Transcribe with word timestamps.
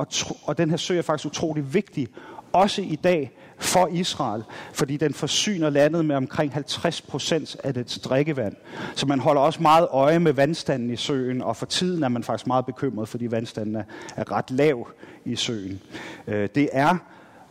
og, 0.00 0.08
tro, 0.08 0.36
og 0.44 0.58
den 0.58 0.70
her 0.70 0.76
sø 0.76 0.98
er 0.98 1.02
faktisk 1.02 1.26
utrolig 1.26 1.74
vigtig, 1.74 2.08
også 2.52 2.82
i 2.82 2.96
dag 2.96 3.32
for 3.58 3.88
Israel, 3.92 4.42
fordi 4.72 4.96
den 4.96 5.14
forsyner 5.14 5.70
landet 5.70 6.04
med 6.04 6.16
omkring 6.16 6.52
50 6.52 7.00
procent 7.02 7.56
af 7.64 7.74
dets 7.74 7.98
drikkevand. 7.98 8.56
Så 8.94 9.06
man 9.06 9.20
holder 9.20 9.42
også 9.42 9.62
meget 9.62 9.88
øje 9.90 10.18
med 10.18 10.32
vandstanden 10.32 10.90
i 10.90 10.96
søen, 10.96 11.42
og 11.42 11.56
for 11.56 11.66
tiden 11.66 12.02
er 12.02 12.08
man 12.08 12.22
faktisk 12.22 12.46
meget 12.46 12.66
bekymret, 12.66 13.08
fordi 13.08 13.30
vandstanden 13.30 13.76
er, 13.76 13.82
er 14.16 14.32
ret 14.32 14.50
lav 14.50 14.88
i 15.24 15.36
søen. 15.36 15.82
Øh, 16.26 16.48
det 16.54 16.68
er 16.72 16.96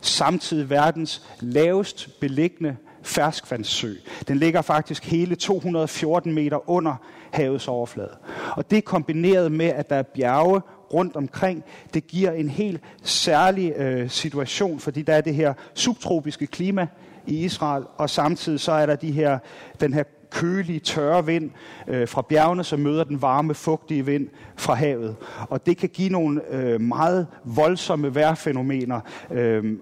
samtidig 0.01 0.69
verdens 0.69 1.23
lavest 1.39 2.19
beliggende 2.19 2.75
ferskvandssø. 3.03 3.93
Den 4.27 4.37
ligger 4.37 4.61
faktisk 4.61 5.05
hele 5.05 5.35
214 5.35 6.33
meter 6.33 6.69
under 6.69 6.95
havets 7.31 7.67
overflade. 7.67 8.17
Og 8.51 8.71
det 8.71 8.85
kombineret 8.85 9.51
med, 9.51 9.65
at 9.65 9.89
der 9.89 9.95
er 9.95 10.03
bjerge 10.03 10.61
rundt 10.93 11.15
omkring, 11.15 11.63
det 11.93 12.07
giver 12.07 12.31
en 12.31 12.49
helt 12.49 12.81
særlig 13.03 13.73
øh, 13.77 14.09
situation, 14.09 14.79
fordi 14.79 15.01
der 15.01 15.13
er 15.13 15.21
det 15.21 15.35
her 15.35 15.53
subtropiske 15.73 16.47
klima 16.47 16.87
i 17.27 17.45
Israel, 17.45 17.83
og 17.97 18.09
samtidig 18.09 18.59
så 18.59 18.71
er 18.71 18.85
der 18.85 18.95
de 18.95 19.11
her, 19.11 19.39
den 19.79 19.93
her 19.93 20.03
kølige, 20.29 20.79
tørre 20.79 21.25
vind 21.25 21.51
øh, 21.87 22.07
fra 22.07 22.21
bjergene, 22.21 22.63
som 22.63 22.79
møder 22.79 23.03
den 23.03 23.21
varme, 23.21 23.53
fugtige 23.53 24.05
vind 24.05 24.27
fra 24.55 24.73
havet. 24.73 25.15
Og 25.49 25.65
det 25.65 25.77
kan 25.77 25.89
give 25.89 26.09
nogle 26.09 26.53
øh, 26.53 26.81
meget 26.81 27.27
voldsomme 27.43 28.15
vejrfænomener. 28.15 28.99
Øh, 29.31 29.77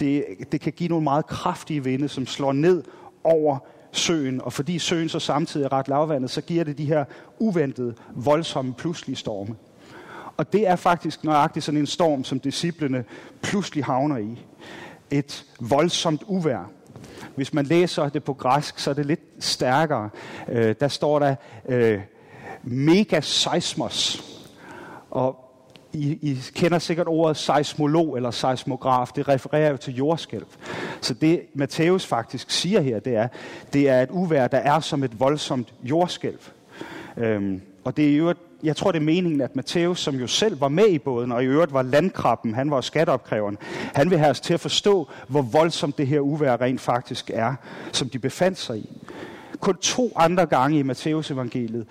det, 0.00 0.24
det 0.52 0.60
kan 0.60 0.72
give 0.72 0.88
nogle 0.88 1.04
meget 1.04 1.26
kraftige 1.26 1.84
vinde, 1.84 2.08
som 2.08 2.26
slår 2.26 2.52
ned 2.52 2.82
over 3.24 3.58
søen, 3.92 4.40
og 4.40 4.52
fordi 4.52 4.78
søen 4.78 5.08
så 5.08 5.18
samtidig 5.18 5.64
er 5.64 5.72
ret 5.72 5.88
lavvandet, 5.88 6.30
så 6.30 6.40
giver 6.40 6.64
det 6.64 6.78
de 6.78 6.84
her 6.84 7.04
uventede, 7.38 7.94
voldsomme, 8.14 8.74
pludselige 8.74 9.16
storme. 9.16 9.54
Og 10.36 10.52
det 10.52 10.68
er 10.68 10.76
faktisk 10.76 11.24
nøjagtigt 11.24 11.64
sådan 11.64 11.80
en 11.80 11.86
storm, 11.86 12.24
som 12.24 12.40
disciplene 12.40 13.04
pludselig 13.42 13.84
havner 13.84 14.16
i. 14.16 14.46
Et 15.10 15.44
voldsomt 15.60 16.22
uvær. 16.26 16.70
Hvis 17.36 17.54
man 17.54 17.64
læser 17.64 18.08
det 18.08 18.24
på 18.24 18.32
græsk, 18.34 18.78
så 18.78 18.90
er 18.90 18.94
det 18.94 19.06
lidt 19.06 19.20
stærkere. 19.38 20.10
Øh, 20.48 20.74
der 20.80 20.88
står 20.88 21.18
der 21.18 21.34
øh, 21.68 22.00
megaseismos. 22.62 24.24
Og 25.10 25.52
i, 25.92 26.18
I 26.22 26.38
kender 26.54 26.78
sikkert 26.78 27.06
ordet 27.08 27.36
seismolog 27.36 28.16
eller 28.16 28.30
seismograf. 28.30 29.08
Det 29.16 29.28
refererer 29.28 29.70
jo 29.70 29.76
til 29.76 29.94
jordskælv. 29.94 30.46
Så 31.00 31.14
det 31.14 31.42
Matthæus 31.54 32.06
faktisk 32.06 32.50
siger 32.50 32.80
her, 32.80 33.00
det 33.00 33.16
er, 33.16 33.28
det 33.72 33.88
er 33.88 34.02
et 34.02 34.10
uvær, 34.10 34.48
der 34.48 34.58
er 34.58 34.80
som 34.80 35.04
et 35.04 35.20
voldsomt 35.20 35.74
jordskælv. 35.82 36.38
Øhm, 37.16 37.60
og 37.84 37.96
det 37.96 38.12
er 38.12 38.16
jo 38.16 38.34
jeg 38.62 38.76
tror, 38.76 38.92
det 38.92 38.98
er 38.98 39.04
meningen, 39.04 39.40
at 39.40 39.56
Matthæus, 39.56 40.00
som 40.00 40.14
jo 40.14 40.26
selv 40.26 40.60
var 40.60 40.68
med 40.68 40.88
i 40.88 40.98
båden, 40.98 41.32
og 41.32 41.42
i 41.42 41.46
øvrigt 41.46 41.72
var 41.72 41.82
landkrabben, 41.82 42.54
han 42.54 42.70
var 42.70 42.80
skatteopkræveren, 42.80 43.58
han 43.94 44.10
vil 44.10 44.18
have 44.18 44.30
os 44.30 44.40
til 44.40 44.54
at 44.54 44.60
forstå, 44.60 45.08
hvor 45.28 45.42
voldsomt 45.42 45.98
det 45.98 46.06
her 46.06 46.20
uvær 46.20 46.60
rent 46.60 46.80
faktisk 46.80 47.30
er, 47.34 47.54
som 47.92 48.08
de 48.08 48.18
befandt 48.18 48.58
sig 48.58 48.78
i. 48.78 48.90
Kun 49.60 49.76
to 49.76 50.12
andre 50.16 50.46
gange 50.46 50.78
i 50.78 50.82
Matteus 50.82 51.30
evangeliet 51.30 51.86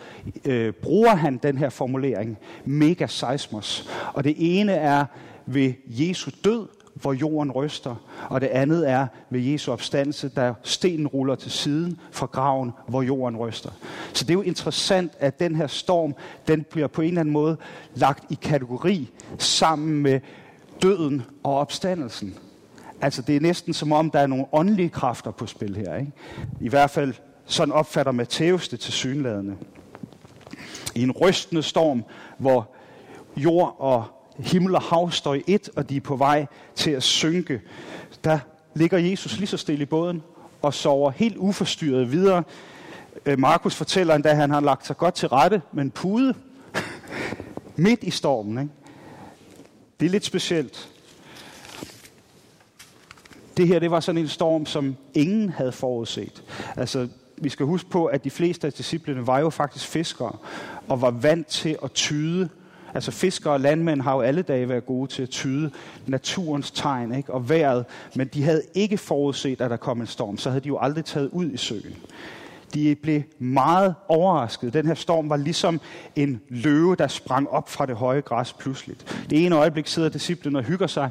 øh, 0.45 0.73
bruger 0.73 1.15
han 1.15 1.37
den 1.43 1.57
her 1.57 1.69
formulering, 1.69 2.37
megaseismos. 2.65 3.89
Og 4.13 4.23
det 4.23 4.35
ene 4.37 4.71
er 4.71 5.05
ved 5.45 5.73
Jesu 5.87 6.31
død, 6.43 6.67
hvor 6.93 7.13
jorden 7.13 7.51
ryster, 7.51 7.95
og 8.29 8.41
det 8.41 8.47
andet 8.47 8.89
er 8.89 9.07
ved 9.29 9.39
Jesu 9.39 9.71
opstandelse, 9.71 10.31
der 10.35 10.53
stenen 10.63 11.07
ruller 11.07 11.35
til 11.35 11.51
siden 11.51 11.99
fra 12.11 12.25
graven, 12.25 12.71
hvor 12.87 13.01
jorden 13.01 13.37
ryster. 13.37 13.69
Så 14.13 14.23
det 14.23 14.29
er 14.29 14.33
jo 14.33 14.41
interessant, 14.41 15.11
at 15.19 15.39
den 15.39 15.55
her 15.55 15.67
storm, 15.67 16.15
den 16.47 16.63
bliver 16.63 16.87
på 16.87 17.01
en 17.01 17.07
eller 17.07 17.21
anden 17.21 17.33
måde 17.33 17.57
lagt 17.95 18.31
i 18.31 18.37
kategori 18.41 19.09
sammen 19.37 20.01
med 20.01 20.19
døden 20.81 21.21
og 21.43 21.57
opstandelsen. 21.57 22.37
Altså 23.01 23.21
det 23.21 23.35
er 23.35 23.39
næsten 23.39 23.73
som 23.73 23.91
om, 23.91 24.11
der 24.11 24.19
er 24.19 24.27
nogle 24.27 24.45
åndelige 24.51 24.89
kræfter 24.89 25.31
på 25.31 25.45
spil 25.45 25.75
her. 25.75 25.95
Ikke? 25.95 26.11
I 26.61 26.69
hvert 26.69 26.89
fald 26.89 27.13
sådan 27.45 27.71
opfatter 27.71 28.11
Matthæus 28.11 28.69
det 28.69 28.79
til 28.79 28.93
synladende. 28.93 29.55
I 30.95 31.03
en 31.03 31.11
rystende 31.11 31.63
storm, 31.63 32.03
hvor 32.37 32.69
jord 33.37 33.75
og 33.79 34.05
himmel 34.37 34.75
og 34.75 34.81
hav 34.81 35.11
står 35.11 35.33
i 35.33 35.43
et, 35.47 35.69
og 35.75 35.89
de 35.89 35.95
er 35.95 36.01
på 36.01 36.15
vej 36.15 36.45
til 36.75 36.91
at 36.91 37.03
synke, 37.03 37.61
der 38.23 38.39
ligger 38.75 38.97
Jesus 38.97 39.37
lige 39.37 39.47
så 39.47 39.57
stille 39.57 39.81
i 39.81 39.85
båden 39.85 40.23
og 40.61 40.73
sover 40.73 41.11
helt 41.11 41.37
uforstyrret 41.37 42.11
videre. 42.11 42.43
Øh, 43.25 43.39
Markus 43.39 43.75
fortæller 43.75 44.15
endda, 44.15 44.29
at 44.29 44.37
han 44.37 44.49
har 44.49 44.59
lagt 44.59 44.87
sig 44.87 44.97
godt 44.97 45.13
til 45.13 45.29
rette 45.29 45.61
med 45.71 45.83
en 45.83 45.91
pude 45.91 46.33
midt 47.75 48.03
i 48.03 48.11
stormen. 48.11 48.57
Ikke? 48.61 48.73
Det 49.99 50.05
er 50.05 50.09
lidt 50.09 50.25
specielt. 50.25 50.89
Det 53.57 53.67
her, 53.67 53.79
det 53.79 53.91
var 53.91 53.99
sådan 53.99 54.21
en 54.21 54.27
storm, 54.27 54.65
som 54.65 54.95
ingen 55.13 55.49
havde 55.49 55.71
forudset. 55.71 56.43
Altså, 56.75 57.07
vi 57.37 57.49
skal 57.49 57.65
huske 57.65 57.89
på, 57.89 58.05
at 58.05 58.23
de 58.23 58.29
fleste 58.29 58.67
af 58.67 58.73
disciplene 58.73 59.27
var 59.27 59.39
jo 59.39 59.49
faktisk 59.49 59.87
fiskere, 59.87 60.35
og 60.87 61.01
var 61.01 61.11
vant 61.11 61.47
til 61.47 61.77
at 61.83 61.91
tyde. 61.91 62.49
Altså 62.93 63.11
fiskere 63.11 63.53
og 63.53 63.59
landmænd 63.59 64.01
har 64.01 64.15
jo 64.15 64.21
alle 64.21 64.41
dage 64.41 64.69
været 64.69 64.85
gode 64.85 65.11
til 65.11 65.23
at 65.23 65.29
tyde 65.29 65.71
naturens 66.07 66.71
tegn 66.71 67.15
ikke? 67.15 67.33
og 67.33 67.49
vejret, 67.49 67.85
men 68.15 68.27
de 68.27 68.43
havde 68.43 68.61
ikke 68.73 68.97
forudset, 68.97 69.61
at 69.61 69.69
der 69.71 69.77
kom 69.77 70.01
en 70.01 70.07
storm. 70.07 70.37
Så 70.37 70.49
havde 70.49 70.63
de 70.63 70.67
jo 70.67 70.77
aldrig 70.81 71.05
taget 71.05 71.29
ud 71.31 71.51
i 71.51 71.57
søen. 71.57 71.95
De 72.73 72.95
blev 72.95 73.21
meget 73.39 73.95
overrasket. 74.07 74.73
Den 74.73 74.87
her 74.87 74.93
storm 74.93 75.29
var 75.29 75.37
ligesom 75.37 75.81
en 76.15 76.41
løve, 76.49 76.95
der 76.95 77.07
sprang 77.07 77.49
op 77.49 77.69
fra 77.69 77.85
det 77.85 77.95
høje 77.95 78.21
græs 78.21 78.53
pludseligt. 78.53 79.25
Det 79.29 79.45
ene 79.45 79.55
øjeblik 79.55 79.87
sidder 79.87 80.09
disciplen 80.09 80.55
og 80.55 80.63
hygger 80.63 80.87
sig 80.87 81.09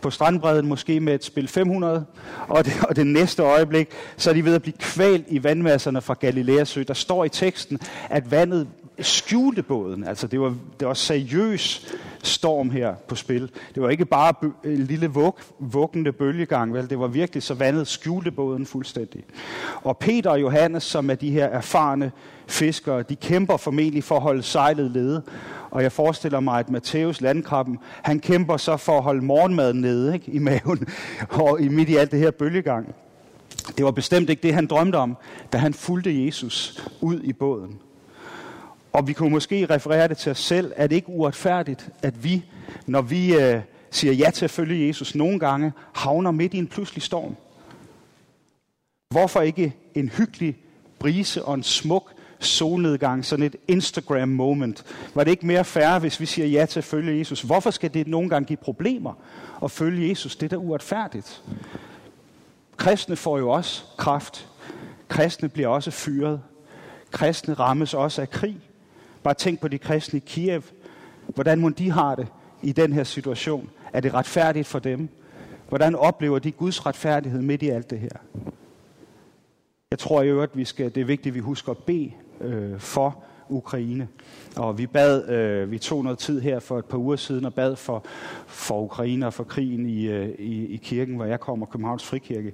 på 0.00 0.10
strandbredden, 0.10 0.66
måske 0.66 1.00
med 1.00 1.14
et 1.14 1.24
spil 1.24 1.48
500, 1.48 2.04
og 2.48 2.64
det, 2.64 2.72
og 2.88 2.96
det 2.96 3.06
næste 3.06 3.42
øjeblik, 3.42 3.88
så 4.16 4.30
er 4.30 4.34
de 4.34 4.44
ved 4.44 4.54
at 4.54 4.62
blive 4.62 4.76
kvalt 4.78 5.26
i 5.28 5.44
vandmasserne 5.44 6.00
fra 6.00 6.14
Galileasø. 6.14 6.82
Der 6.88 6.94
står 6.94 7.24
i 7.24 7.28
teksten, 7.28 7.80
at 8.10 8.30
vandet 8.30 8.68
skjulte 9.04 9.62
båden. 9.62 10.04
Altså 10.04 10.26
det 10.26 10.40
var, 10.40 10.54
det 10.80 10.88
var 10.88 10.94
seriøs 10.94 11.94
storm 12.22 12.70
her 12.70 12.94
på 12.94 13.14
spil. 13.14 13.50
Det 13.74 13.82
var 13.82 13.88
ikke 13.88 14.04
bare 14.04 14.34
en 14.64 14.84
lille 14.84 15.06
vug, 15.06 15.38
vuggende 15.58 16.12
bølgegang, 16.12 16.74
vel? 16.74 16.90
det 16.90 16.98
var 16.98 17.06
virkelig 17.06 17.42
så 17.42 17.54
vandet 17.54 17.88
skjulte 17.88 18.30
båden 18.30 18.66
fuldstændig. 18.66 19.24
Og 19.82 19.98
Peter 19.98 20.30
og 20.30 20.40
Johannes, 20.40 20.82
som 20.82 21.10
er 21.10 21.14
de 21.14 21.30
her 21.30 21.46
erfarne 21.46 22.12
fiskere, 22.46 23.02
de 23.02 23.16
kæmper 23.16 23.56
formentlig 23.56 24.04
for 24.04 24.16
at 24.16 24.22
holde 24.22 24.42
sejlet 24.42 24.90
lede. 24.90 25.22
Og 25.70 25.82
jeg 25.82 25.92
forestiller 25.92 26.40
mig, 26.40 26.58
at 26.58 26.70
Matthæus 26.70 27.20
landkrabben, 27.20 27.78
han 28.02 28.20
kæmper 28.20 28.56
så 28.56 28.76
for 28.76 28.96
at 28.96 29.02
holde 29.02 29.24
morgenmaden 29.24 29.80
nede 29.80 30.14
ikke? 30.14 30.32
i 30.32 30.38
maven, 30.38 30.88
og 31.30 31.60
i 31.60 31.68
midt 31.68 31.88
i 31.88 31.96
alt 31.96 32.10
det 32.10 32.18
her 32.18 32.30
bølgegang. 32.30 32.94
Det 33.76 33.84
var 33.84 33.90
bestemt 33.90 34.30
ikke 34.30 34.42
det, 34.42 34.54
han 34.54 34.66
drømte 34.66 34.96
om, 34.96 35.16
da 35.52 35.58
han 35.58 35.74
fulgte 35.74 36.24
Jesus 36.24 36.88
ud 37.00 37.20
i 37.20 37.32
båden. 37.32 37.80
Og 38.92 39.08
vi 39.08 39.12
kunne 39.12 39.30
måske 39.30 39.66
referere 39.66 40.08
det 40.08 40.16
til 40.16 40.30
os 40.30 40.38
selv, 40.38 40.72
at 40.76 40.90
det 40.90 40.96
ikke 40.96 41.08
uretfærdigt, 41.08 41.90
at 42.02 42.24
vi, 42.24 42.44
når 42.86 43.02
vi 43.02 43.34
øh, 43.34 43.60
siger 43.90 44.12
ja 44.12 44.30
til 44.30 44.44
at 44.44 44.50
følge 44.50 44.86
Jesus, 44.86 45.14
nogle 45.14 45.38
gange 45.38 45.72
havner 45.92 46.30
midt 46.30 46.54
i 46.54 46.58
en 46.58 46.66
pludselig 46.66 47.02
storm. 47.02 47.36
Hvorfor 49.10 49.40
ikke 49.40 49.76
en 49.94 50.08
hyggelig 50.08 50.56
brise 50.98 51.44
og 51.44 51.54
en 51.54 51.62
smuk 51.62 52.12
solnedgang, 52.38 53.24
sådan 53.24 53.44
et 53.44 53.56
Instagram-moment? 53.68 54.84
Var 55.14 55.24
det 55.24 55.30
ikke 55.30 55.46
mere 55.46 55.64
færre, 55.64 55.98
hvis 55.98 56.20
vi 56.20 56.26
siger 56.26 56.46
ja 56.46 56.66
til 56.66 56.80
at 56.80 56.84
følge 56.84 57.18
Jesus? 57.18 57.42
Hvorfor 57.42 57.70
skal 57.70 57.94
det 57.94 58.06
nogle 58.06 58.28
gange 58.28 58.46
give 58.46 58.56
problemer 58.56 59.12
at 59.64 59.70
følge 59.70 60.08
Jesus? 60.08 60.36
Det 60.36 60.46
er 60.46 60.48
da 60.48 60.56
uretfærdigt. 60.56 61.42
Kristne 62.76 63.16
får 63.16 63.38
jo 63.38 63.50
også 63.50 63.84
kraft. 63.96 64.48
Kristne 65.08 65.48
bliver 65.48 65.68
også 65.68 65.90
fyret. 65.90 66.40
Kristne 67.10 67.54
rammes 67.54 67.94
også 67.94 68.22
af 68.22 68.30
krig. 68.30 68.69
Bare 69.22 69.34
tænk 69.34 69.60
på 69.60 69.68
de 69.68 69.78
kristne 69.78 70.16
i 70.16 70.22
Kiev. 70.26 70.62
Hvordan 71.26 71.60
må 71.60 71.68
de 71.68 71.90
har 71.90 72.14
det 72.14 72.26
i 72.62 72.72
den 72.72 72.92
her 72.92 73.04
situation? 73.04 73.70
Er 73.92 74.00
det 74.00 74.14
retfærdigt 74.14 74.66
for 74.66 74.78
dem? 74.78 75.08
Hvordan 75.68 75.94
oplever 75.96 76.38
de 76.38 76.52
Guds 76.52 76.86
retfærdighed 76.86 77.42
midt 77.42 77.62
i 77.62 77.68
alt 77.68 77.90
det 77.90 77.98
her? 77.98 78.16
Jeg 79.90 79.98
tror 79.98 80.22
jo, 80.22 80.42
at 80.42 80.50
vi 80.54 80.64
skal, 80.64 80.94
det 80.94 81.00
er 81.00 81.04
vigtigt, 81.04 81.32
at 81.32 81.34
vi 81.34 81.40
husker 81.40 81.70
at 81.70 81.78
bede 81.78 82.12
øh, 82.40 82.80
for 82.80 83.24
Ukraine. 83.50 84.08
Og 84.56 84.78
vi 84.78 84.86
bad, 84.86 85.28
øh, 85.28 85.70
vi 85.70 85.78
tog 85.78 86.04
noget 86.04 86.18
tid 86.18 86.40
her 86.40 86.58
for 86.58 86.78
et 86.78 86.84
par 86.84 86.98
uger 86.98 87.16
siden 87.16 87.44
og 87.44 87.54
bad 87.54 87.76
for, 87.76 88.04
for 88.46 88.82
Ukraine 88.82 89.26
og 89.26 89.34
for 89.34 89.44
krigen 89.44 89.86
i, 89.86 90.08
øh, 90.08 90.28
i, 90.38 90.66
i 90.66 90.76
kirken, 90.76 91.16
hvor 91.16 91.24
jeg 91.24 91.40
kommer, 91.40 91.66
Københavns 91.66 92.04
Frikirke. 92.04 92.52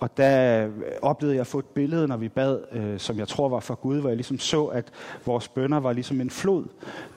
Og 0.00 0.16
der 0.16 0.68
oplevede 1.02 1.34
jeg 1.34 1.40
at 1.40 1.46
få 1.46 1.58
et 1.58 1.64
billede, 1.64 2.08
når 2.08 2.16
vi 2.16 2.28
bad, 2.28 2.60
øh, 2.72 2.98
som 2.98 3.18
jeg 3.18 3.28
tror 3.28 3.48
var 3.48 3.60
fra 3.60 3.74
Gud, 3.74 4.00
hvor 4.00 4.08
jeg 4.08 4.16
ligesom 4.16 4.38
så, 4.38 4.64
at 4.64 4.92
vores 5.26 5.48
bønder 5.48 5.80
var 5.80 5.92
ligesom 5.92 6.20
en 6.20 6.30
flod, 6.30 6.64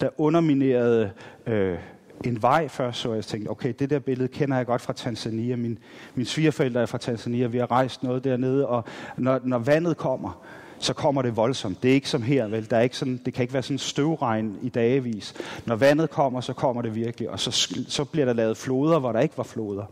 der 0.01 0.09
underminerede 0.17 1.11
øh, 1.47 1.77
en 2.25 2.41
vej 2.41 2.67
først, 2.67 2.99
så 2.99 3.13
jeg 3.13 3.23
tænkte, 3.23 3.49
okay, 3.49 3.73
det 3.79 3.89
der 3.89 3.99
billede 3.99 4.27
kender 4.27 4.57
jeg 4.57 4.65
godt 4.65 4.81
fra 4.81 4.93
Tanzania. 4.93 5.55
Min, 5.55 5.79
min 6.15 6.25
svigerforældre 6.25 6.81
er 6.81 6.85
fra 6.85 6.97
Tanzania, 6.97 7.47
vi 7.47 7.57
har 7.57 7.71
rejst 7.71 8.03
noget 8.03 8.23
dernede, 8.23 8.67
og 8.67 8.83
når, 9.17 9.39
når 9.43 9.57
vandet 9.57 9.97
kommer, 9.97 10.43
så 10.79 10.93
kommer 10.93 11.21
det 11.21 11.37
voldsomt. 11.37 11.83
Det 11.83 11.91
er 11.91 11.95
ikke 11.95 12.09
som 12.09 12.21
her, 12.21 12.47
vel? 12.47 12.69
Der 12.69 12.77
er 12.77 12.81
ikke 12.81 12.97
sådan, 12.97 13.21
det 13.25 13.33
kan 13.33 13.41
ikke 13.41 13.53
være 13.53 13.63
sådan 13.63 13.77
støvregn 13.77 14.57
i 14.61 14.69
dagevis. 14.69 15.33
Når 15.65 15.75
vandet 15.75 16.09
kommer, 16.09 16.41
så 16.41 16.53
kommer 16.53 16.81
det 16.81 16.95
virkelig, 16.95 17.29
og 17.29 17.39
så, 17.39 17.51
så 17.87 18.03
bliver 18.03 18.25
der 18.25 18.33
lavet 18.33 18.57
floder, 18.57 18.99
hvor 18.99 19.11
der 19.11 19.19
ikke 19.19 19.37
var 19.37 19.43
floder. 19.43 19.83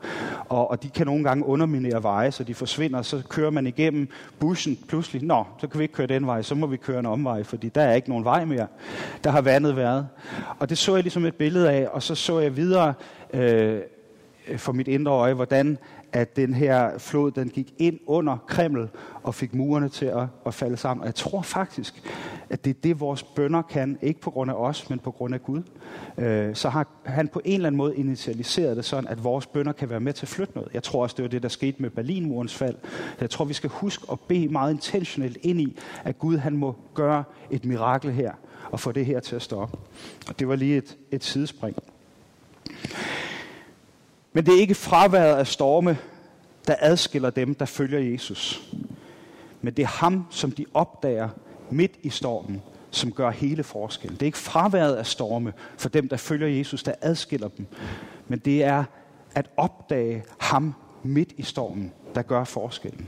Og, 0.50 0.72
og 0.72 0.84
de 0.84 0.90
kan 0.90 1.06
nogle 1.06 1.24
gange 1.24 1.46
underminere 1.46 2.04
veje, 2.04 2.32
så 2.32 2.44
de 2.44 2.54
forsvinder. 2.54 3.02
Så 3.02 3.22
kører 3.30 3.50
man 3.50 3.68
igennem 3.68 4.10
bussen 4.40 4.80
pludselig. 4.88 5.24
Nå, 5.24 5.44
så 5.62 5.68
kan 5.68 5.80
vi 5.80 5.84
ikke 5.84 5.96
køre 5.96 6.08
den 6.08 6.28
vej, 6.28 6.42
så 6.42 6.56
må 6.56 6.68
vi 6.68 6.78
køre 6.78 7.00
en 7.00 7.06
omvej, 7.06 7.44
fordi 7.44 7.70
der 7.70 7.82
er 7.82 7.94
ikke 7.94 8.10
nogen 8.10 8.26
vej 8.26 8.46
mere. 8.46 8.68
Der 9.24 9.30
har 9.30 9.42
vandet 9.42 9.76
været. 9.76 10.08
Og 10.60 10.70
det 10.70 10.78
så 10.78 10.96
jeg 10.96 11.04
ligesom 11.04 11.26
et 11.26 11.36
billede 11.36 11.72
af, 11.72 11.88
og 11.92 12.04
så 12.04 12.16
så 12.16 12.40
jeg 12.40 12.58
videre 12.58 12.94
øh, 13.34 13.80
for 14.58 14.72
mit 14.72 14.88
indre 14.88 15.12
øje, 15.12 15.34
hvordan 15.34 15.78
at 16.18 16.36
den 16.36 16.54
her 16.54 16.98
flod, 16.98 17.32
den 17.32 17.50
gik 17.50 17.74
ind 17.78 18.00
under 18.06 18.38
Kreml 18.48 18.90
og 19.24 19.36
fik 19.36 19.54
murene 19.54 19.90
til 19.90 20.06
at, 20.06 20.28
at 20.46 20.54
falde 20.54 20.78
sammen. 20.78 21.02
Og 21.02 21.08
jeg 21.08 21.16
tror 21.16 21.42
faktisk, 21.42 22.04
at 22.50 22.66
det 22.66 22.70
er 22.70 22.80
det, 22.84 23.00
vores 23.00 23.24
bønder 23.24 23.62
kan, 23.62 23.98
ikke 24.02 24.22
på 24.22 24.32
grund 24.32 24.52
af 24.52 24.56
os, 24.56 24.90
men 24.90 25.00
på 25.00 25.12
grund 25.12 25.34
af 25.34 25.44
Gud. 25.44 25.62
Øh, 26.18 26.56
så 26.56 26.70
har 26.70 26.88
han 27.06 27.28
på 27.28 27.42
en 27.46 27.54
eller 27.54 27.68
anden 27.68 27.78
måde 27.78 27.96
initialiseret 27.96 28.78
det 28.78 28.86
sådan, 28.86 29.08
at 29.08 29.24
vores 29.24 29.48
bønder 29.48 29.72
kan 29.72 29.90
være 29.90 30.00
med 30.00 30.14
til 30.14 30.26
at 30.26 30.30
flytte 30.30 30.54
noget. 30.56 30.70
Jeg 30.74 30.84
tror 30.84 31.04
også, 31.04 31.14
det 31.16 31.24
var 31.24 31.30
det, 31.30 31.44
der 31.44 31.50
skete 31.50 31.82
med 31.82 31.90
Berlinmurens 31.90 32.56
fald. 32.56 32.76
Jeg 33.22 33.30
tror, 33.30 33.46
vi 33.46 33.54
skal 33.54 33.70
huske 33.70 34.06
at 34.12 34.20
bede 34.20 34.48
meget 34.48 34.74
intentionelt 34.74 35.38
ind 35.42 35.62
i, 35.62 35.78
at 36.04 36.20
Gud 36.20 36.38
han 36.38 36.58
må 36.58 36.76
gøre 36.94 37.24
et 37.52 37.66
mirakel 37.66 38.12
her, 38.12 38.32
og 38.72 38.80
få 38.80 38.92
det 38.92 39.06
her 39.06 39.20
til 39.20 39.36
at 39.36 39.42
stoppe. 39.42 39.78
Og 40.30 40.40
det 40.40 40.48
var 40.48 40.56
lige 40.56 40.78
et, 40.78 40.98
et 41.12 41.24
sidespring. 41.24 41.76
Men 44.34 44.46
det 44.46 44.54
er 44.54 44.60
ikke 44.60 44.76
fraværet 44.76 45.36
af 45.36 45.48
storme, 45.48 45.98
der 46.68 46.76
adskiller 46.80 47.30
dem, 47.30 47.56
der 47.56 47.66
følger 47.66 48.00
Jesus. 48.00 48.70
Men 49.62 49.74
det 49.74 49.84
er 49.84 49.88
ham, 49.88 50.26
som 50.30 50.52
de 50.52 50.66
opdager 50.74 51.30
midt 51.70 51.92
i 52.04 52.10
stormen, 52.10 52.62
som 52.92 53.12
gør 53.12 53.32
hele 53.32 53.64
forskellen. 53.64 54.16
Det 54.16 54.22
er 54.22 54.26
ikke 54.26 54.38
fraværet 54.38 54.96
af 54.96 55.06
storme 55.06 55.54
for 55.78 55.90
dem, 55.90 56.10
der 56.10 56.18
følger 56.18 56.48
Jesus, 56.48 56.84
der 56.84 56.94
adskiller 57.02 57.48
dem. 57.48 57.66
Men 58.28 58.40
det 58.40 58.64
er 58.64 58.84
at 59.36 59.50
opdage 59.58 60.24
ham 60.40 60.74
midt 61.04 61.30
i 61.38 61.42
stormen, 61.42 61.92
der 62.16 62.22
gør 62.22 62.44
forskellen. 62.44 63.08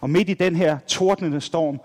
Og 0.00 0.10
midt 0.10 0.28
i 0.28 0.34
den 0.34 0.56
her 0.56 0.78
tordnende 0.86 1.40
storm, 1.40 1.80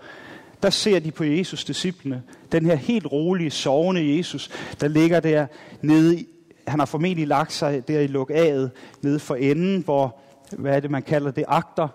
der 0.62 0.70
ser 0.70 0.98
de 0.98 1.10
på 1.10 1.24
Jesus, 1.24 1.64
disciplene, 1.64 2.22
den 2.52 2.66
her 2.66 2.74
helt 2.74 3.06
rolige, 3.12 3.50
sovende 3.50 4.16
Jesus, 4.16 4.50
der 4.80 4.88
ligger 4.88 5.20
der 5.20 5.46
nede 5.82 6.24
han 6.72 6.80
har 6.80 6.86
formentlig 6.86 7.26
lagt 7.26 7.52
sig 7.52 7.88
der 7.88 8.00
i 8.00 8.06
lukaget 8.06 8.70
nede 9.02 9.18
for 9.18 9.34
enden, 9.34 9.82
hvor 9.84 10.16
hvad 10.58 10.76
er 10.76 10.80
det, 10.80 10.90
man 10.90 11.02
kalder 11.02 11.30
det, 11.30 11.44
akter. 11.48 11.88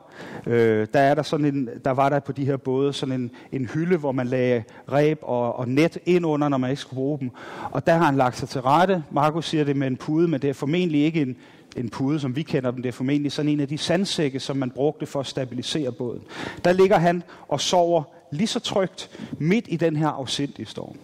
Øh, 0.46 0.88
der, 0.94 1.00
er 1.00 1.16
der, 1.16 1.24
sådan 1.24 1.46
en, 1.46 1.70
der 1.86 1.92
var 1.92 2.10
der 2.10 2.20
på 2.20 2.32
de 2.32 2.46
her 2.46 2.58
både 2.58 2.94
sådan 2.94 3.16
en, 3.16 3.32
en 3.52 3.66
hylde, 3.66 3.98
hvor 3.98 4.12
man 4.12 4.28
lagde 4.28 4.64
ræb 4.92 5.20
og, 5.22 5.56
og 5.56 5.70
net 5.70 5.98
ind 6.06 6.26
under, 6.26 6.50
når 6.50 6.58
man 6.58 6.70
ikke 6.70 6.82
skulle 6.82 6.98
bruge 6.98 7.20
dem. 7.20 7.32
Og 7.72 7.88
der 7.88 7.94
har 7.94 8.06
han 8.06 8.16
lagt 8.16 8.38
sig 8.38 8.50
til 8.50 8.62
rette. 8.62 9.04
Markus 9.12 9.46
siger 9.46 9.64
det 9.64 9.76
med 9.76 9.88
en 9.88 9.98
pude, 9.98 10.28
men 10.28 10.42
det 10.42 10.50
er 10.50 10.54
formentlig 10.54 11.04
ikke 11.04 11.22
en, 11.22 11.36
en 11.78 11.90
pude, 11.90 12.20
som 12.20 12.36
vi 12.36 12.44
kender 12.44 12.72
dem. 12.72 12.82
Det 12.82 12.90
er 12.90 12.94
formentlig 12.94 13.32
sådan 13.32 13.52
en 13.52 13.60
af 13.60 13.68
de 13.68 13.78
sandsække, 13.78 14.40
som 14.40 14.58
man 14.58 14.72
brugte 14.72 15.06
for 15.06 15.20
at 15.20 15.28
stabilisere 15.28 15.92
båden. 15.92 16.22
Der 16.66 16.72
ligger 16.72 16.98
han 16.98 17.24
og 17.48 17.62
sover 17.62 18.04
lige 18.32 18.48
så 18.48 18.60
trygt 18.60 19.10
midt 19.40 19.66
i 19.68 19.76
den 19.76 19.96
her 19.96 20.08
afsindige 20.08 20.66
storm. 20.66 20.96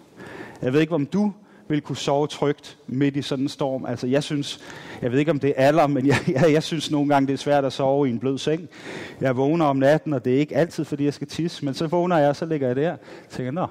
Jeg 0.61 0.73
ved 0.73 0.81
ikke, 0.81 0.95
om 0.95 1.05
du 1.05 1.33
vil 1.73 1.81
kunne 1.81 1.97
sove 1.97 2.27
trygt 2.27 2.77
midt 2.87 3.15
i 3.15 3.21
sådan 3.21 3.45
en 3.45 3.49
storm. 3.49 3.85
Altså 3.85 4.07
jeg 4.07 4.23
synes, 4.23 4.59
jeg 5.01 5.11
ved 5.11 5.19
ikke 5.19 5.31
om 5.31 5.39
det 5.39 5.53
er 5.57 5.67
alder, 5.67 5.87
men 5.87 6.07
jeg, 6.07 6.17
jeg, 6.35 6.51
jeg 6.51 6.63
synes 6.63 6.91
nogle 6.91 7.13
gange, 7.13 7.27
det 7.27 7.33
er 7.33 7.37
svært 7.37 7.65
at 7.65 7.73
sove 7.73 8.07
i 8.07 8.11
en 8.11 8.19
blød 8.19 8.37
seng. 8.37 8.69
Jeg 9.21 9.37
vågner 9.37 9.65
om 9.65 9.77
natten, 9.77 10.13
og 10.13 10.25
det 10.25 10.35
er 10.35 10.39
ikke 10.39 10.55
altid, 10.55 10.85
fordi 10.85 11.05
jeg 11.05 11.13
skal 11.13 11.27
tisse, 11.27 11.65
men 11.65 11.73
så 11.73 11.87
vågner 11.87 12.17
jeg, 12.17 12.29
og 12.29 12.35
så 12.35 12.45
ligger 12.45 12.67
jeg 12.67 12.75
der. 12.75 12.91
og 12.91 12.99
tænker, 13.29 13.51
nå. 13.51 13.67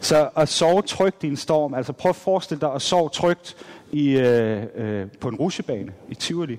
Så 0.00 0.28
at 0.36 0.48
sove 0.48 0.82
trygt 0.82 1.24
i 1.24 1.26
en 1.26 1.36
storm, 1.36 1.74
altså 1.74 1.92
prøv 1.92 2.10
at 2.10 2.16
forestille 2.16 2.60
dig 2.60 2.74
at 2.74 2.82
sove 2.82 3.08
trygt 3.08 3.56
i, 3.92 4.10
øh, 4.10 4.62
øh, 4.74 5.06
på 5.20 5.28
en 5.28 5.36
rusjebane 5.36 5.92
i 6.08 6.14
Tivoli, 6.14 6.58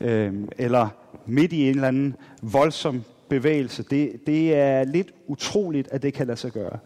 øh, 0.00 0.34
eller 0.58 0.88
midt 1.26 1.52
i 1.52 1.62
en 1.62 1.74
eller 1.74 1.88
anden 1.88 2.16
voldsom 2.42 3.04
bevægelse. 3.28 3.82
Det, 3.82 4.12
det 4.26 4.54
er 4.54 4.84
lidt 4.84 5.12
utroligt, 5.26 5.88
at 5.92 6.02
det 6.02 6.14
kan 6.14 6.26
lade 6.26 6.38
sig 6.38 6.52
gøre. 6.52 6.78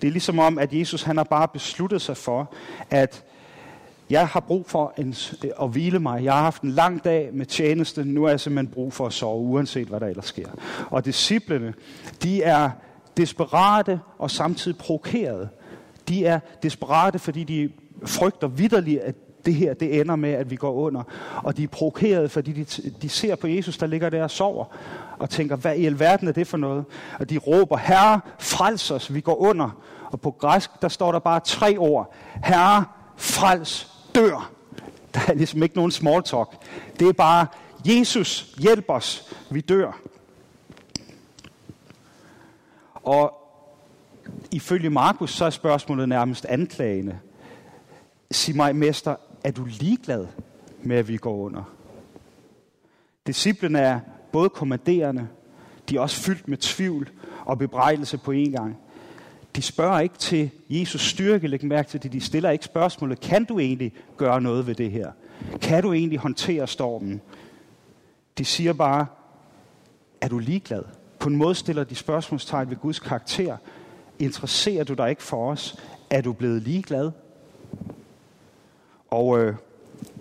Det 0.00 0.08
er 0.08 0.12
ligesom 0.12 0.38
om, 0.38 0.58
at 0.58 0.72
Jesus 0.72 1.02
han 1.02 1.16
har 1.16 1.24
bare 1.24 1.48
besluttet 1.48 2.02
sig 2.02 2.16
for, 2.16 2.54
at 2.90 3.24
jeg 4.10 4.28
har 4.28 4.40
brug 4.40 4.64
for 4.66 4.94
en, 4.98 5.14
øh, 5.44 5.50
at 5.62 5.68
hvile 5.68 5.98
mig. 5.98 6.24
Jeg 6.24 6.32
har 6.32 6.42
haft 6.42 6.62
en 6.62 6.70
lang 6.70 7.04
dag 7.04 7.30
med 7.32 7.46
tjeneste. 7.46 8.04
Nu 8.04 8.24
er 8.24 8.28
jeg 8.28 8.40
simpelthen 8.40 8.74
brug 8.74 8.92
for 8.92 9.06
at 9.06 9.12
sove, 9.12 9.42
uanset 9.42 9.88
hvad 9.88 10.00
der 10.00 10.06
ellers 10.06 10.26
sker. 10.26 10.48
Og 10.90 11.04
disciplene, 11.04 11.74
de 12.22 12.42
er 12.42 12.70
desperate 13.16 14.00
og 14.18 14.30
samtidig 14.30 14.78
provokerede. 14.78 15.48
De 16.08 16.26
er 16.26 16.40
desperate, 16.62 17.18
fordi 17.18 17.44
de 17.44 17.70
frygter 18.06 18.48
vidderligt, 18.48 19.00
at 19.00 19.14
det 19.46 19.54
her 19.54 19.74
det 19.74 20.00
ender 20.00 20.16
med, 20.16 20.30
at 20.30 20.50
vi 20.50 20.56
går 20.56 20.72
under. 20.72 21.02
Og 21.42 21.56
de 21.56 21.62
er 21.62 21.68
provokeret, 21.68 22.30
fordi 22.30 22.52
de, 22.52 22.64
de 23.02 23.08
ser 23.08 23.36
på 23.36 23.46
Jesus, 23.46 23.78
der 23.78 23.86
ligger 23.86 24.10
der 24.10 24.22
og 24.22 24.30
sover, 24.30 24.64
og 25.18 25.30
tænker, 25.30 25.56
hvad 25.56 25.76
i 25.76 25.86
alverden 25.86 26.28
er 26.28 26.32
det 26.32 26.46
for 26.46 26.56
noget? 26.56 26.84
Og 27.18 27.30
de 27.30 27.38
råber, 27.38 27.76
Herre, 27.76 28.20
frels 28.38 28.90
os, 28.90 29.14
vi 29.14 29.20
går 29.20 29.36
under. 29.36 29.70
Og 30.04 30.20
på 30.20 30.30
græsk, 30.30 30.70
der 30.82 30.88
står 30.88 31.12
der 31.12 31.18
bare 31.18 31.40
tre 31.40 31.76
ord. 31.78 32.14
Herre, 32.44 32.84
frels, 33.16 33.90
dør. 34.14 34.50
Der 35.14 35.20
er 35.28 35.34
ligesom 35.34 35.62
ikke 35.62 35.76
nogen 35.76 35.90
small 35.90 36.22
talk. 36.22 36.48
Det 37.00 37.08
er 37.08 37.12
bare, 37.12 37.46
Jesus, 37.84 38.54
hjælp 38.58 38.84
os, 38.88 39.34
vi 39.50 39.60
dør. 39.60 39.98
Og 42.94 43.34
ifølge 44.50 44.90
Markus, 44.90 45.32
så 45.32 45.44
er 45.44 45.50
spørgsmålet 45.50 46.08
nærmest 46.08 46.44
anklagende. 46.44 47.18
Sig 48.30 48.56
mig, 48.56 48.76
mester, 48.76 49.14
er 49.44 49.50
du 49.50 49.64
ligeglad 49.64 50.26
med, 50.82 50.96
at 50.96 51.08
vi 51.08 51.16
går 51.16 51.36
under? 51.36 51.62
Disciplene 53.26 53.78
er 53.78 54.00
både 54.32 54.48
kommanderende, 54.48 55.28
de 55.88 55.96
er 55.96 56.00
også 56.00 56.16
fyldt 56.16 56.48
med 56.48 56.56
tvivl 56.56 57.10
og 57.44 57.58
bebrejdelse 57.58 58.18
på 58.18 58.30
en 58.30 58.52
gang. 58.52 58.76
De 59.56 59.62
spørger 59.62 60.00
ikke 60.00 60.18
til 60.18 60.50
Jesus 60.70 61.00
styrke, 61.00 61.48
læg 61.48 61.64
mærke 61.64 61.88
til 61.88 62.02
det. 62.02 62.12
De 62.12 62.20
stiller 62.20 62.50
ikke 62.50 62.64
spørgsmålet, 62.64 63.20
kan 63.20 63.44
du 63.44 63.58
egentlig 63.58 63.92
gøre 64.16 64.40
noget 64.40 64.66
ved 64.66 64.74
det 64.74 64.90
her? 64.90 65.12
Kan 65.60 65.82
du 65.82 65.92
egentlig 65.92 66.18
håndtere 66.18 66.66
stormen? 66.66 67.20
De 68.38 68.44
siger 68.44 68.72
bare, 68.72 69.06
er 70.20 70.28
du 70.28 70.38
ligeglad? 70.38 70.82
På 71.18 71.28
en 71.28 71.36
måde 71.36 71.54
stiller 71.54 71.84
de 71.84 71.94
spørgsmålstegn 71.94 72.70
ved 72.70 72.76
Guds 72.76 72.98
karakter. 72.98 73.56
Interesserer 74.18 74.84
du 74.84 74.94
dig 74.94 75.10
ikke 75.10 75.22
for 75.22 75.50
os? 75.50 75.76
Er 76.10 76.20
du 76.20 76.32
blevet 76.32 76.62
ligeglad? 76.62 77.10
Og 79.12 79.38
øh, 79.38 79.54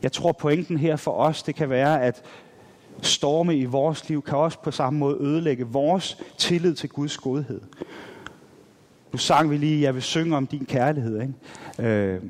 jeg 0.04 0.12
tror 0.12 0.32
pointen 0.32 0.78
her 0.78 0.96
for 0.96 1.12
os, 1.12 1.44
det 1.44 1.56
kan 1.56 1.70
være, 1.70 2.02
at 2.02 2.24
storme 3.02 3.58
i 3.58 3.66
vores 3.66 4.10
liv 4.10 4.22
kan 4.22 4.38
også 4.38 4.60
på 4.60 4.72
samme 4.72 5.00
måde 5.00 5.18
ødelægge 5.22 5.66
vores 5.66 6.18
tillid 6.38 6.76
til 6.76 6.90
Guds 6.90 7.18
godhed. 7.18 7.62
Nu 9.12 9.18
sang 9.18 9.50
vi 9.50 9.58
lige, 9.58 9.82
jeg 9.82 9.94
vil 9.94 10.02
synge 10.02 10.38
om 10.38 10.48
din 10.48 10.66
kærlighed, 10.66 11.22
ikke? 11.22 11.90
Øh, 11.90 12.22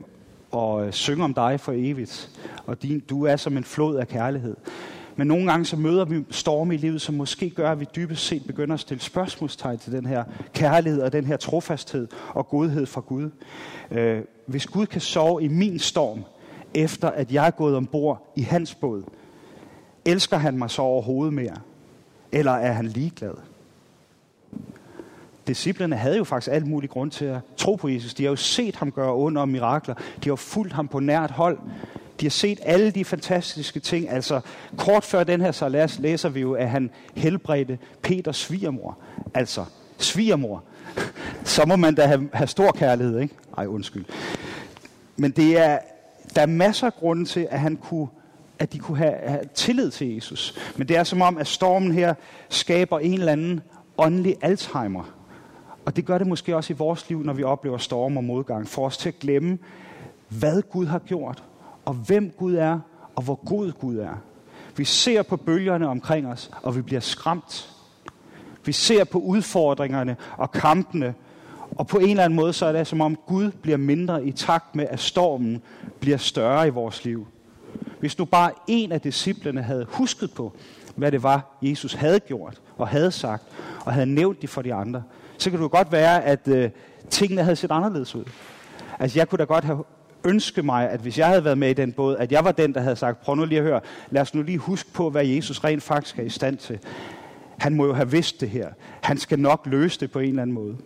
og 0.52 0.86
øh, 0.86 0.94
synge 0.94 1.24
om 1.24 1.34
dig 1.34 1.60
for 1.60 1.74
evigt. 1.76 2.30
Og 2.66 2.82
din, 2.82 3.00
du 3.00 3.26
er 3.26 3.36
som 3.36 3.58
en 3.58 3.64
flod 3.64 3.96
af 3.96 4.08
kærlighed. 4.08 4.56
Men 5.16 5.28
nogle 5.28 5.52
gange 5.52 5.66
så 5.66 5.76
møder 5.76 6.06
vi 6.06 6.24
storme 6.30 6.74
i 6.74 6.78
livet, 6.78 7.02
som 7.02 7.16
måske 7.16 7.50
gør, 7.50 7.72
at 7.72 7.80
vi 7.80 7.88
dybest 7.96 8.26
set 8.26 8.46
begynder 8.48 8.74
at 8.74 8.80
stille 8.80 9.02
spørgsmålstegn 9.02 9.78
til 9.78 9.92
den 9.92 10.06
her 10.06 10.24
kærlighed 10.54 11.02
og 11.02 11.14
den 11.14 11.26
her 11.26 11.38
trofasthed 11.38 12.08
og 12.30 12.48
godhed 12.48 12.86
fra 12.86 13.02
Gud. 13.02 13.30
Øh, 13.92 14.22
hvis 14.46 14.66
Gud 14.68 14.86
kan 14.86 15.02
sove 15.02 15.44
i 15.44 15.48
min 15.48 15.80
storm, 15.80 16.24
efter 16.74 17.10
at 17.10 17.32
jeg 17.32 17.48
er 17.48 17.52
gået 17.52 17.76
ombord 17.76 18.32
i 18.36 18.42
hans 18.42 18.76
båd, 18.76 19.04
elsker 20.06 20.38
han 20.38 20.58
mig 20.58 20.70
så 20.70 20.82
overhovedet 20.82 21.34
mere? 21.34 21.56
Eller 22.32 22.52
er 22.52 22.72
han 22.72 22.86
ligeglad? 22.86 23.34
Disciplerne 25.48 25.96
havde 25.96 26.18
jo 26.18 26.24
faktisk 26.24 26.54
alt 26.54 26.68
mulig 26.68 26.90
grund 26.90 27.12
til 27.12 27.26
at 27.26 27.40
tro 27.58 27.76
på 27.76 27.90
Jesus. 27.90 28.14
De 28.14 28.24
har 28.24 28.30
jo 28.30 28.36
set 28.36 28.76
ham 28.76 28.92
gøre 28.92 29.16
under 29.16 29.42
og 29.42 29.50
mirakler. 29.50 29.96
De 30.24 30.30
har 30.30 30.36
fulgt 30.36 30.74
ham 30.74 30.88
på 30.88 31.00
nært 31.00 31.32
hold. 31.32 31.58
De 32.20 32.26
har 32.26 32.30
set 32.30 32.60
alle 32.64 32.92
de 32.92 33.06
fantastiske 33.06 33.80
ting. 33.80 34.10
Altså, 34.10 34.42
kort 34.78 35.04
før 35.04 35.24
den 35.24 35.42
her 35.42 35.52
salas 35.52 36.00
læser 36.00 36.30
vi 36.30 36.40
jo, 36.40 36.54
at 36.54 36.70
han 36.70 36.90
helbredte 37.16 37.78
Peters 38.02 38.38
svigermor. 38.38 38.98
Altså, 39.34 39.66
svigermor. 39.98 40.64
Så 41.44 41.66
må 41.66 41.76
man 41.76 41.96
da 41.96 42.06
have, 42.06 42.30
have 42.34 42.48
stor 42.48 42.72
kærlighed, 42.72 43.20
ikke? 43.20 43.36
Ej, 43.58 43.66
undskyld. 43.66 44.06
Men 45.18 45.32
det 45.32 45.60
er, 45.60 45.78
der 46.36 46.42
er 46.42 46.46
masser 46.46 46.88
af 46.88 46.94
grunde 46.94 47.26
til, 47.26 47.48
at 47.50 47.60
han 47.60 47.76
kunne 47.76 48.08
at 48.60 48.74
de 48.74 48.80
kunne 48.80 48.98
have, 48.98 49.16
have 49.26 49.42
tillid 49.54 49.92
til 49.92 50.14
Jesus. 50.14 50.60
Men 50.78 50.88
det 50.88 50.98
er 50.98 51.04
som 51.04 51.22
om, 51.22 51.38
at 51.38 51.48
stormen 51.48 51.92
her 51.92 52.14
skaber 52.50 53.00
en 53.00 53.14
eller 53.14 53.32
anden 53.32 53.62
åndelig 53.98 54.36
Alzheimer. 54.42 55.04
Og 55.86 55.96
det 55.96 56.06
gør 56.06 56.18
det 56.18 56.28
måske 56.28 56.56
også 56.56 56.74
i 56.74 56.76
vores 56.76 57.10
liv, 57.10 57.24
når 57.24 57.34
vi 57.34 57.44
oplever 57.44 57.78
storm 57.78 58.18
og 58.18 58.24
modgang. 58.24 58.68
For 58.68 58.86
os 58.86 58.98
til 58.98 59.10
at 59.10 59.20
glemme, 59.20 59.58
hvad 60.30 60.62
Gud 60.62 60.86
har 60.86 61.00
gjort, 61.00 61.44
og 61.86 61.94
hvem 61.94 62.32
Gud 62.38 62.56
er, 62.56 62.80
og 63.16 63.24
hvor 63.24 63.40
god 63.46 63.72
Gud 63.72 63.98
er. 63.98 64.16
Vi 64.78 64.86
ser 64.86 65.24
på 65.24 65.38
bølgerne 65.38 65.88
omkring 65.88 66.28
os, 66.28 66.52
og 66.64 66.76
vi 66.76 66.82
bliver 66.82 67.02
skræmt. 67.02 67.70
Vi 68.66 68.72
ser 68.72 69.04
på 69.04 69.20
udfordringerne 69.20 70.16
og 70.38 70.52
kampene, 70.52 71.14
og 71.76 71.88
på 71.88 71.98
en 71.98 72.10
eller 72.10 72.24
anden 72.24 72.36
måde 72.36 72.54
så 72.54 72.66
er 72.66 72.72
det 72.72 72.88
som 72.88 73.02
om 73.02 73.18
Gud 73.28 73.52
bliver 73.52 73.78
mindre 73.78 74.26
i 74.26 74.32
takt 74.32 74.76
med, 74.76 74.88
at 74.90 75.00
stormen 75.00 75.62
bliver 76.00 76.18
større 76.18 76.68
i 76.68 76.70
vores 76.70 77.06
liv. 77.06 77.28
Hvis 78.00 78.18
nu 78.18 78.26
bare 78.26 78.52
en 78.68 78.92
af 78.92 79.02
disciplene 79.02 79.62
havde 79.62 79.86
husket 79.90 80.32
på, 80.34 80.54
hvad 80.96 81.12
det 81.12 81.24
var, 81.24 81.58
Jesus 81.62 81.94
havde 81.94 82.20
gjort 82.20 82.62
og 82.78 82.88
havde 82.88 83.12
sagt, 83.12 83.44
og 83.86 83.94
havde 83.94 84.06
nævnt 84.06 84.42
det 84.42 84.50
for 84.50 84.62
de 84.62 84.74
andre, 84.74 85.04
så 85.38 85.50
kan 85.50 85.60
det 85.60 85.64
jo 85.64 85.70
godt 85.72 85.92
være, 85.92 86.24
at 86.24 86.48
øh, 86.48 86.70
tingene 87.10 87.44
havde 87.44 87.56
set 87.56 87.72
anderledes 87.72 88.16
ud. 88.16 88.24
Altså 89.00 89.20
jeg 89.20 89.30
kunne 89.30 89.40
da 89.40 89.44
godt 89.44 89.64
have 89.64 89.84
ønsket 90.24 90.66
mig, 90.66 90.90
at 90.90 91.00
hvis 91.00 91.18
jeg 91.18 91.28
havde 91.28 91.46
været 91.46 91.58
med 91.58 91.70
i 91.70 91.74
den 91.74 91.92
båd, 91.92 92.16
at 92.16 92.32
jeg 92.32 92.46
var 92.46 92.52
den, 92.52 92.74
der 92.74 92.82
havde 92.82 92.96
sagt, 92.96 93.22
prøv 93.22 93.36
nu 93.36 93.46
lige 93.46 93.60
at 93.60 93.66
høre, 93.66 93.82
lad 94.10 94.22
os 94.22 94.34
nu 94.34 94.42
lige 94.42 94.58
huske 94.58 94.90
på, 94.94 95.10
hvad 95.10 95.26
Jesus 95.26 95.64
rent 95.64 95.84
faktisk 95.84 96.20
er 96.20 96.24
i 96.24 96.30
stand 96.30 96.58
til. 96.58 96.80
Han 97.58 97.76
må 97.76 97.86
jo 97.86 97.94
have 97.94 98.12
vidst 98.12 98.42
det 98.42 98.50
her. 98.50 98.70
Han 99.02 99.18
skal 99.18 99.40
nok 99.40 99.62
løse 99.66 100.00
det 100.00 100.12
på 100.12 100.20
en 100.20 100.30
eller 100.30 100.42
anden 100.42 100.54
måde. 100.54 100.78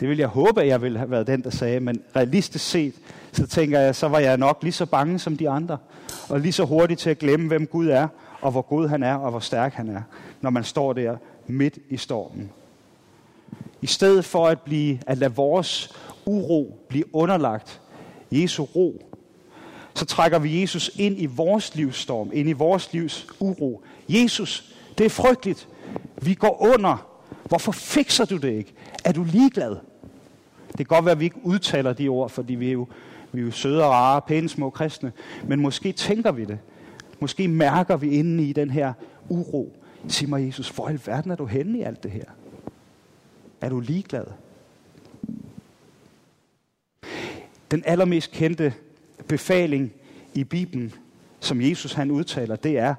Det 0.00 0.08
vil 0.08 0.18
jeg 0.18 0.28
håbe, 0.28 0.60
at 0.62 0.68
jeg 0.68 0.82
ville 0.82 0.98
have 0.98 1.10
været 1.10 1.26
den, 1.26 1.42
der 1.42 1.50
sagde, 1.50 1.80
men 1.80 2.02
realistisk 2.16 2.70
set, 2.70 2.94
så 3.32 3.46
tænker 3.46 3.80
jeg, 3.80 3.94
så 3.94 4.08
var 4.08 4.18
jeg 4.18 4.36
nok 4.36 4.58
lige 4.62 4.72
så 4.72 4.86
bange 4.86 5.18
som 5.18 5.36
de 5.36 5.48
andre, 5.48 5.78
og 6.28 6.40
lige 6.40 6.52
så 6.52 6.64
hurtig 6.64 6.98
til 6.98 7.10
at 7.10 7.18
glemme, 7.18 7.48
hvem 7.48 7.66
Gud 7.66 7.88
er, 7.88 8.08
og 8.40 8.50
hvor 8.50 8.62
god 8.62 8.88
han 8.88 9.02
er, 9.02 9.14
og 9.14 9.30
hvor 9.30 9.40
stærk 9.40 9.74
han 9.74 9.88
er, 9.88 10.02
når 10.40 10.50
man 10.50 10.64
står 10.64 10.92
der 10.92 11.16
midt 11.46 11.78
i 11.88 11.96
stormen. 11.96 12.50
I 13.82 13.86
stedet 13.86 14.24
for 14.24 14.46
at, 14.46 14.60
blive, 14.60 14.98
at 15.06 15.18
lade 15.18 15.34
vores 15.34 15.92
uro 16.26 16.86
blive 16.88 17.14
underlagt 17.14 17.80
Jesu 18.30 18.64
ro, 18.64 19.02
så 19.94 20.04
trækker 20.04 20.38
vi 20.38 20.60
Jesus 20.60 20.90
ind 20.96 21.20
i 21.20 21.26
vores 21.26 21.74
livsstorm, 21.74 22.30
ind 22.32 22.48
i 22.48 22.52
vores 22.52 22.92
livs 22.92 23.26
uro. 23.40 23.82
Jesus, 24.08 24.74
det 24.98 25.06
er 25.06 25.10
frygteligt. 25.10 25.68
Vi 26.22 26.34
går 26.34 26.62
under. 26.74 27.06
Hvorfor 27.44 27.72
fikser 27.72 28.24
du 28.24 28.36
det 28.36 28.52
ikke? 28.52 28.74
Er 29.04 29.12
du 29.12 29.24
ligeglad? 29.24 29.76
Det 30.70 30.76
kan 30.76 30.86
godt 30.96 31.04
være, 31.04 31.12
at 31.12 31.20
vi 31.20 31.24
ikke 31.24 31.40
udtaler 31.42 31.92
de 31.92 32.08
ord, 32.08 32.30
fordi 32.30 32.54
vi 32.54 32.68
er 32.68 32.72
jo, 32.72 32.88
vi 33.32 33.40
er 33.40 33.44
jo 33.44 33.50
søde 33.50 33.84
og 33.84 33.90
rare, 33.90 34.22
pæne 34.22 34.48
små 34.48 34.70
kristne. 34.70 35.12
Men 35.44 35.60
måske 35.60 35.92
tænker 35.92 36.32
vi 36.32 36.44
det. 36.44 36.58
Måske 37.20 37.48
mærker 37.48 37.96
vi 37.96 38.10
inde 38.10 38.44
i 38.44 38.52
den 38.52 38.70
her 38.70 38.92
uro. 39.28 39.76
Sig 40.08 40.28
mig, 40.28 40.46
Jesus, 40.46 40.68
hvor 40.68 40.90
i 40.90 40.98
verden 41.06 41.30
er 41.30 41.36
du 41.36 41.46
henne 41.46 41.78
i 41.78 41.82
alt 41.82 42.02
det 42.02 42.10
her? 42.10 42.24
Er 43.60 43.68
du 43.68 43.80
ligeglad? 43.80 44.24
Den 47.70 47.82
allermest 47.86 48.30
kendte 48.30 48.74
befaling 49.28 49.92
i 50.34 50.44
Bibelen, 50.44 50.94
som 51.40 51.60
Jesus 51.60 51.92
han 51.92 52.10
udtaler, 52.10 52.56
det 52.56 52.78
er 52.78 52.94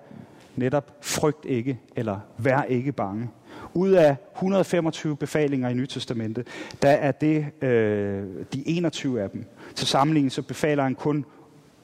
netop 0.55 0.97
frygt 1.01 1.45
ikke, 1.45 1.79
eller 1.95 2.19
vær 2.37 2.63
ikke 2.63 2.91
bange. 2.91 3.29
Ud 3.73 3.91
af 3.91 4.15
125 4.35 5.17
befalinger 5.17 5.69
i 5.69 5.73
Nytestamentet, 5.73 6.47
der 6.81 6.89
er 6.89 7.11
det 7.11 7.63
øh, 7.63 8.23
de 8.53 8.67
21 8.67 9.21
af 9.21 9.29
dem. 9.29 9.45
Til 9.75 9.87
sammenligning 9.87 10.31
så 10.31 10.41
befaler 10.41 10.83
han 10.83 10.95
kun 10.95 11.25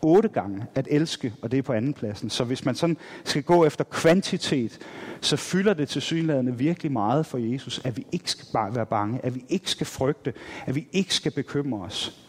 otte 0.01 0.29
gange 0.29 0.65
at 0.75 0.87
elske, 0.91 1.33
og 1.41 1.51
det 1.51 1.57
er 1.57 1.61
på 1.61 1.73
anden 1.73 1.93
pladsen. 1.93 2.29
Så 2.29 2.43
hvis 2.43 2.65
man 2.65 2.75
sådan 2.75 2.97
skal 3.23 3.43
gå 3.43 3.65
efter 3.65 3.83
kvantitet, 3.83 4.79
så 5.21 5.37
fylder 5.37 5.73
det 5.73 5.89
til 5.89 6.01
synlædende 6.01 6.57
virkelig 6.57 6.91
meget 6.91 7.25
for 7.25 7.37
Jesus, 7.37 7.81
at 7.83 7.97
vi 7.97 8.05
ikke 8.11 8.31
skal 8.31 8.45
bare 8.53 8.75
være 8.75 8.85
bange, 8.85 9.19
at 9.23 9.35
vi 9.35 9.45
ikke 9.49 9.71
skal 9.71 9.87
frygte, 9.87 10.33
at 10.65 10.75
vi 10.75 10.87
ikke 10.91 11.13
skal 11.13 11.31
bekymre 11.31 11.81
os. 11.81 12.23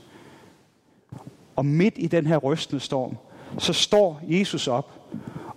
Og 1.56 1.66
midt 1.66 1.94
i 1.96 2.06
den 2.06 2.26
her 2.26 2.36
rystende 2.36 2.80
storm, 2.80 3.16
så 3.58 3.72
står 3.72 4.20
Jesus 4.22 4.68
op 4.68 4.92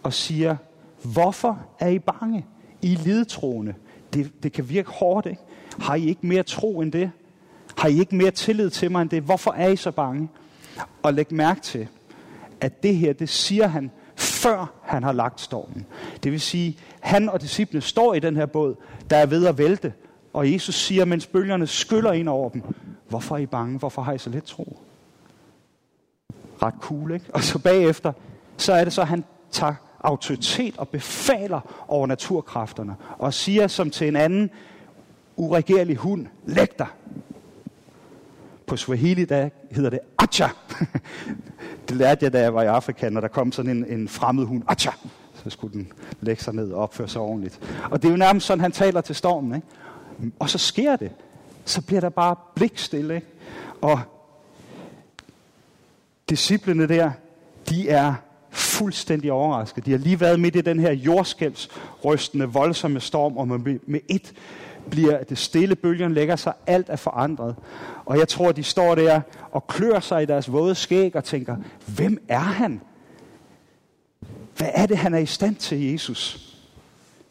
og 0.04 0.14
siger, 0.14 0.56
hvorfor 1.04 1.66
er 1.80 1.88
I 1.88 2.00
bange? 2.00 2.46
I 2.82 2.94
er 2.94 2.98
lidtroende. 2.98 3.74
Det, 4.14 4.44
det 4.44 4.52
kan 4.52 4.70
virke 4.70 4.90
hårdt, 4.90 5.26
ikke? 5.26 5.42
Har 5.80 5.96
I 5.96 6.08
ikke 6.08 6.28
mere 6.28 6.44
tro 6.44 6.82
end 6.82 6.92
det? 6.92 7.12
Har 7.78 7.88
I 7.88 8.00
ikke 8.00 8.16
mere 8.16 8.32
tillid 8.32 8.70
til 8.70 8.92
mig 8.92 9.02
end 9.02 9.10
det? 9.10 9.24
Hvorfor 9.24 9.52
er 9.52 9.68
I 9.68 9.76
så 9.76 9.92
bange? 9.92 10.30
Og 11.04 11.14
læg 11.14 11.34
mærke 11.34 11.62
til, 11.62 11.88
at 12.62 12.84
det 12.84 12.96
her, 12.96 13.14
det 13.14 13.30
siger 13.30 13.68
han, 13.68 13.92
før 14.16 14.74
han 14.84 15.04
har 15.04 15.12
lagt 15.12 15.42
stormen. 15.42 15.86
Det 16.24 16.32
vil 16.32 16.42
sige, 16.42 16.78
han 17.00 17.30
og 17.30 17.42
disciplene 17.42 17.82
står 17.82 18.14
i 18.14 18.20
den 18.20 18.36
her 18.36 18.46
båd, 18.46 18.76
der 19.10 19.18
er 19.18 19.26
ved 19.26 19.46
at 19.48 19.58
vælte. 19.58 19.94
Og 20.34 20.54
Jesus 20.54 20.76
siger, 20.76 21.06
mens 21.06 21.28
bølgerne 21.28 21.68
skyller 21.68 22.12
ind 22.12 22.30
over 22.30 22.50
dem, 22.50 22.62
hvorfor 23.10 23.36
er 23.36 23.40
I 23.40 23.46
bange? 23.46 23.80
Hvorfor 23.80 24.02
har 24.02 24.14
I 24.14 24.18
så 24.18 24.30
lidt 24.30 24.46
tro? 24.46 24.78
Ret 26.62 26.74
cool, 26.82 27.12
ikke? 27.12 27.26
Og 27.34 27.44
så 27.44 27.60
bagefter, 27.60 28.14
så 28.58 28.74
er 28.74 28.84
det 28.84 28.94
så, 28.94 29.02
at 29.02 29.08
han 29.08 29.24
tager 29.52 29.74
autoritet 30.04 30.78
og 30.78 30.90
befaler 30.90 31.86
over 31.88 32.08
naturkræfterne. 32.08 32.96
Og 33.18 33.34
siger 33.34 33.68
som 33.68 33.90
til 33.90 34.08
en 34.08 34.16
anden 34.16 34.50
uregerlig 35.36 35.96
hund, 35.96 36.28
læg 36.46 36.80
dig. 36.80 36.88
På 38.68 38.78
Swahili, 38.78 39.26
der 39.26 39.50
hedder 39.72 39.90
det 39.90 40.00
Acha. 40.20 40.48
det 41.90 41.98
lærte 41.98 42.26
jeg, 42.26 42.34
da 42.34 42.42
jeg 42.42 42.54
var 42.54 42.64
i 42.64 42.66
Afrika, 42.66 43.10
når 43.10 43.22
der 43.22 43.28
kom 43.28 43.52
sådan 43.52 43.72
en, 43.72 43.86
en 43.86 44.08
fremmed 44.08 44.46
hund. 44.46 44.64
Acha! 44.68 44.92
Så 45.44 45.50
skulle 45.50 45.74
den 45.74 45.92
lægge 46.22 46.44
sig 46.44 46.54
ned 46.54 46.72
og 46.72 46.82
opføre 46.82 47.08
sig 47.08 47.22
ordentligt. 47.22 47.60
Og 47.92 48.02
det 48.02 48.08
er 48.08 48.12
jo 48.12 48.18
nærmest 48.18 48.48
sådan, 48.48 48.62
han 48.62 48.72
taler 48.72 49.02
til 49.02 49.16
stormen. 49.16 49.56
Ikke? 49.56 49.68
Og 50.40 50.50
så 50.50 50.58
sker 50.58 50.96
det. 50.96 51.12
Så 51.66 51.82
bliver 51.82 52.02
der 52.02 52.10
bare 52.10 52.36
blikstille. 52.56 53.16
Ikke? 53.16 53.28
Og 53.82 54.00
disciplene 56.30 56.88
der, 56.88 57.12
de 57.70 57.90
er 57.90 58.14
fuldstændig 58.52 59.32
overrasket. 59.32 59.86
De 59.86 59.92
har 59.92 59.98
lige 59.98 60.20
været 60.20 60.40
midt 60.40 60.56
i 60.56 60.62
den 60.62 60.80
her 60.80 60.92
jordskælvsrystende, 60.92 62.46
voldsomme 62.46 63.00
storm, 63.00 63.38
og 63.38 63.48
med, 63.48 63.80
med 63.88 64.00
et 64.10 64.34
bliver 64.90 65.24
det 65.24 65.38
stille, 65.38 65.76
bølgen 65.76 66.14
lægger 66.14 66.36
sig, 66.36 66.54
alt 66.68 66.90
er 66.90 66.96
forandret. 66.96 67.56
Og 68.06 68.18
jeg 68.18 68.28
tror, 68.28 68.52
de 68.52 68.64
står 68.64 68.96
der 68.96 69.22
og 69.52 69.68
klør 69.68 70.00
sig 70.00 70.24
i 70.24 70.26
deres 70.26 70.52
våde 70.52 70.76
skæg 70.76 71.16
og 71.16 71.24
tænker, 71.24 71.56
hvem 71.86 72.24
er 72.28 72.40
han? 72.40 72.82
Hvad 74.58 74.70
er 74.74 74.86
det, 74.86 74.98
han 74.98 75.14
er 75.14 75.18
i 75.18 75.26
stand 75.26 75.56
til, 75.56 75.92
Jesus? 75.92 76.48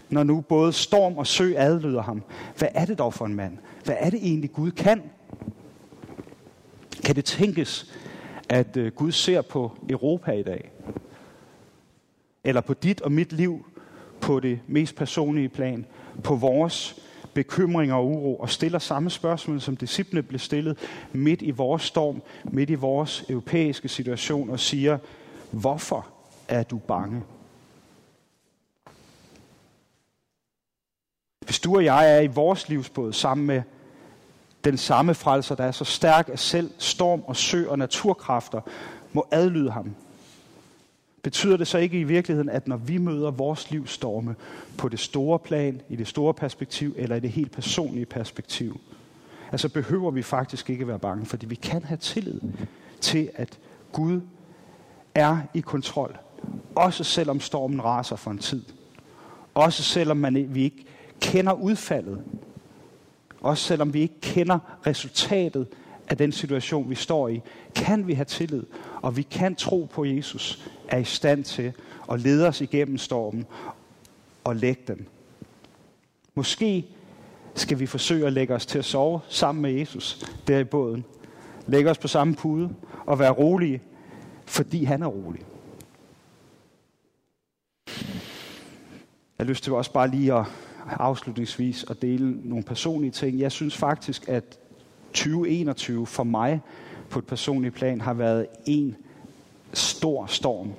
Når 0.08 0.22
nu 0.22 0.40
både 0.40 0.72
storm 0.72 1.18
og 1.18 1.26
sø 1.26 1.54
adlyder 1.56 2.02
ham. 2.02 2.22
Hvad 2.58 2.68
er 2.74 2.84
det 2.84 2.98
dog 2.98 3.14
for 3.14 3.26
en 3.26 3.34
mand? 3.34 3.58
Hvad 3.84 3.96
er 3.98 4.10
det 4.10 4.18
egentlig, 4.22 4.52
Gud 4.52 4.70
kan? 4.70 5.02
Kan 7.04 7.16
det 7.16 7.24
tænkes, 7.24 7.92
at 8.48 8.76
øh, 8.76 8.92
Gud 8.92 9.12
ser 9.12 9.42
på 9.42 9.72
Europa 9.88 10.32
i 10.32 10.42
dag? 10.42 10.70
Eller 12.44 12.60
på 12.60 12.74
dit 12.74 13.00
og 13.00 13.12
mit 13.12 13.32
liv 13.32 13.66
på 14.20 14.40
det 14.40 14.60
mest 14.66 14.96
personlige 14.96 15.48
plan? 15.48 15.86
På 16.24 16.34
vores 16.34 16.96
bekymringer 17.34 17.94
og 17.94 18.06
uro, 18.06 18.36
og 18.36 18.50
stiller 18.50 18.78
samme 18.78 19.10
spørgsmål, 19.10 19.60
som 19.60 19.76
disciplene 19.76 20.22
blev 20.22 20.38
stillet 20.38 20.78
midt 21.12 21.42
i 21.42 21.50
vores 21.50 21.82
storm, 21.82 22.22
midt 22.44 22.70
i 22.70 22.74
vores 22.74 23.24
europæiske 23.28 23.88
situation, 23.88 24.50
og 24.50 24.60
siger, 24.60 24.98
hvorfor 25.50 26.06
er 26.48 26.62
du 26.62 26.78
bange? 26.78 27.22
Hvis 31.44 31.60
du 31.60 31.76
og 31.76 31.84
jeg 31.84 32.16
er 32.16 32.20
i 32.20 32.26
vores 32.26 32.68
livsbåd 32.68 33.12
sammen 33.12 33.46
med 33.46 33.62
den 34.64 34.76
samme 34.76 35.14
frelser, 35.14 35.54
der 35.54 35.64
er 35.64 35.72
så 35.72 35.84
stærk, 35.84 36.28
at 36.28 36.38
selv 36.38 36.70
storm 36.78 37.22
og 37.26 37.36
sø 37.36 37.68
og 37.68 37.78
naturkræfter 37.78 38.60
må 39.12 39.26
adlyde 39.30 39.70
ham, 39.70 39.94
betyder 41.22 41.56
det 41.56 41.66
så 41.66 41.78
ikke 41.78 42.00
i 42.00 42.04
virkeligheden, 42.04 42.48
at 42.48 42.68
når 42.68 42.76
vi 42.76 42.98
møder 42.98 43.30
vores 43.30 43.70
livsstorme 43.70 44.34
på 44.78 44.88
det 44.88 45.00
store 45.00 45.38
plan, 45.38 45.80
i 45.88 45.96
det 45.96 46.08
store 46.08 46.34
perspektiv, 46.34 46.94
eller 46.96 47.16
i 47.16 47.20
det 47.20 47.30
helt 47.30 47.52
personlige 47.52 48.06
perspektiv, 48.06 48.80
altså 49.52 49.68
behøver 49.68 50.10
vi 50.10 50.22
faktisk 50.22 50.70
ikke 50.70 50.88
være 50.88 50.98
bange, 50.98 51.26
fordi 51.26 51.46
vi 51.46 51.54
kan 51.54 51.82
have 51.84 51.98
tillid 51.98 52.40
til, 53.00 53.30
at 53.34 53.58
Gud 53.92 54.20
er 55.14 55.38
i 55.54 55.60
kontrol. 55.60 56.18
Også 56.74 57.04
selvom 57.04 57.40
stormen 57.40 57.84
raser 57.84 58.16
for 58.16 58.30
en 58.30 58.38
tid. 58.38 58.62
Også 59.54 59.82
selvom 59.82 60.16
man, 60.16 60.54
vi 60.54 60.62
ikke 60.62 60.84
kender 61.20 61.52
udfaldet. 61.52 62.22
Også 63.40 63.64
selvom 63.64 63.94
vi 63.94 64.00
ikke 64.00 64.20
kender 64.20 64.58
resultatet 64.86 65.66
af 66.08 66.16
den 66.16 66.32
situation, 66.32 66.90
vi 66.90 66.94
står 66.94 67.28
i, 67.28 67.40
kan 67.74 68.06
vi 68.06 68.14
have 68.14 68.24
tillid, 68.24 68.62
og 69.02 69.16
vi 69.16 69.22
kan 69.22 69.54
tro 69.54 69.88
på, 69.92 70.04
Jesus 70.04 70.70
er 70.88 70.98
i 70.98 71.04
stand 71.04 71.44
til 71.44 71.72
at 72.12 72.20
lede 72.20 72.48
os 72.48 72.60
igennem 72.60 72.98
stormen 72.98 73.46
og 74.44 74.56
lægge 74.56 74.82
den. 74.86 75.06
Måske 76.34 76.86
skal 77.54 77.78
vi 77.78 77.86
forsøge 77.86 78.26
at 78.26 78.32
lægge 78.32 78.54
os 78.54 78.66
til 78.66 78.78
at 78.78 78.84
sove 78.84 79.20
sammen 79.28 79.62
med 79.62 79.72
Jesus 79.72 80.24
der 80.46 80.58
i 80.58 80.64
båden. 80.64 81.04
Lægge 81.66 81.90
os 81.90 81.98
på 81.98 82.08
samme 82.08 82.34
pude 82.34 82.74
og 83.06 83.18
være 83.18 83.30
rolige, 83.30 83.82
fordi 84.46 84.84
han 84.84 85.02
er 85.02 85.06
rolig. 85.06 85.42
Jeg 89.38 89.46
har 89.46 89.50
lyst 89.50 89.64
til 89.64 89.72
også 89.72 89.92
bare 89.92 90.10
lige 90.10 90.34
at 90.34 90.44
afslutningsvis 90.86 91.84
at 91.90 92.02
dele 92.02 92.48
nogle 92.48 92.64
personlige 92.64 93.10
ting. 93.10 93.38
Jeg 93.38 93.52
synes 93.52 93.76
faktisk, 93.76 94.28
at 94.28 94.58
2021 95.12 96.06
for 96.06 96.24
mig 96.24 96.60
på 97.10 97.18
et 97.18 97.26
personligt 97.26 97.74
plan 97.74 98.00
har 98.00 98.14
været 98.14 98.46
en 98.66 98.96
stor 99.72 100.26
storm. 100.26 100.72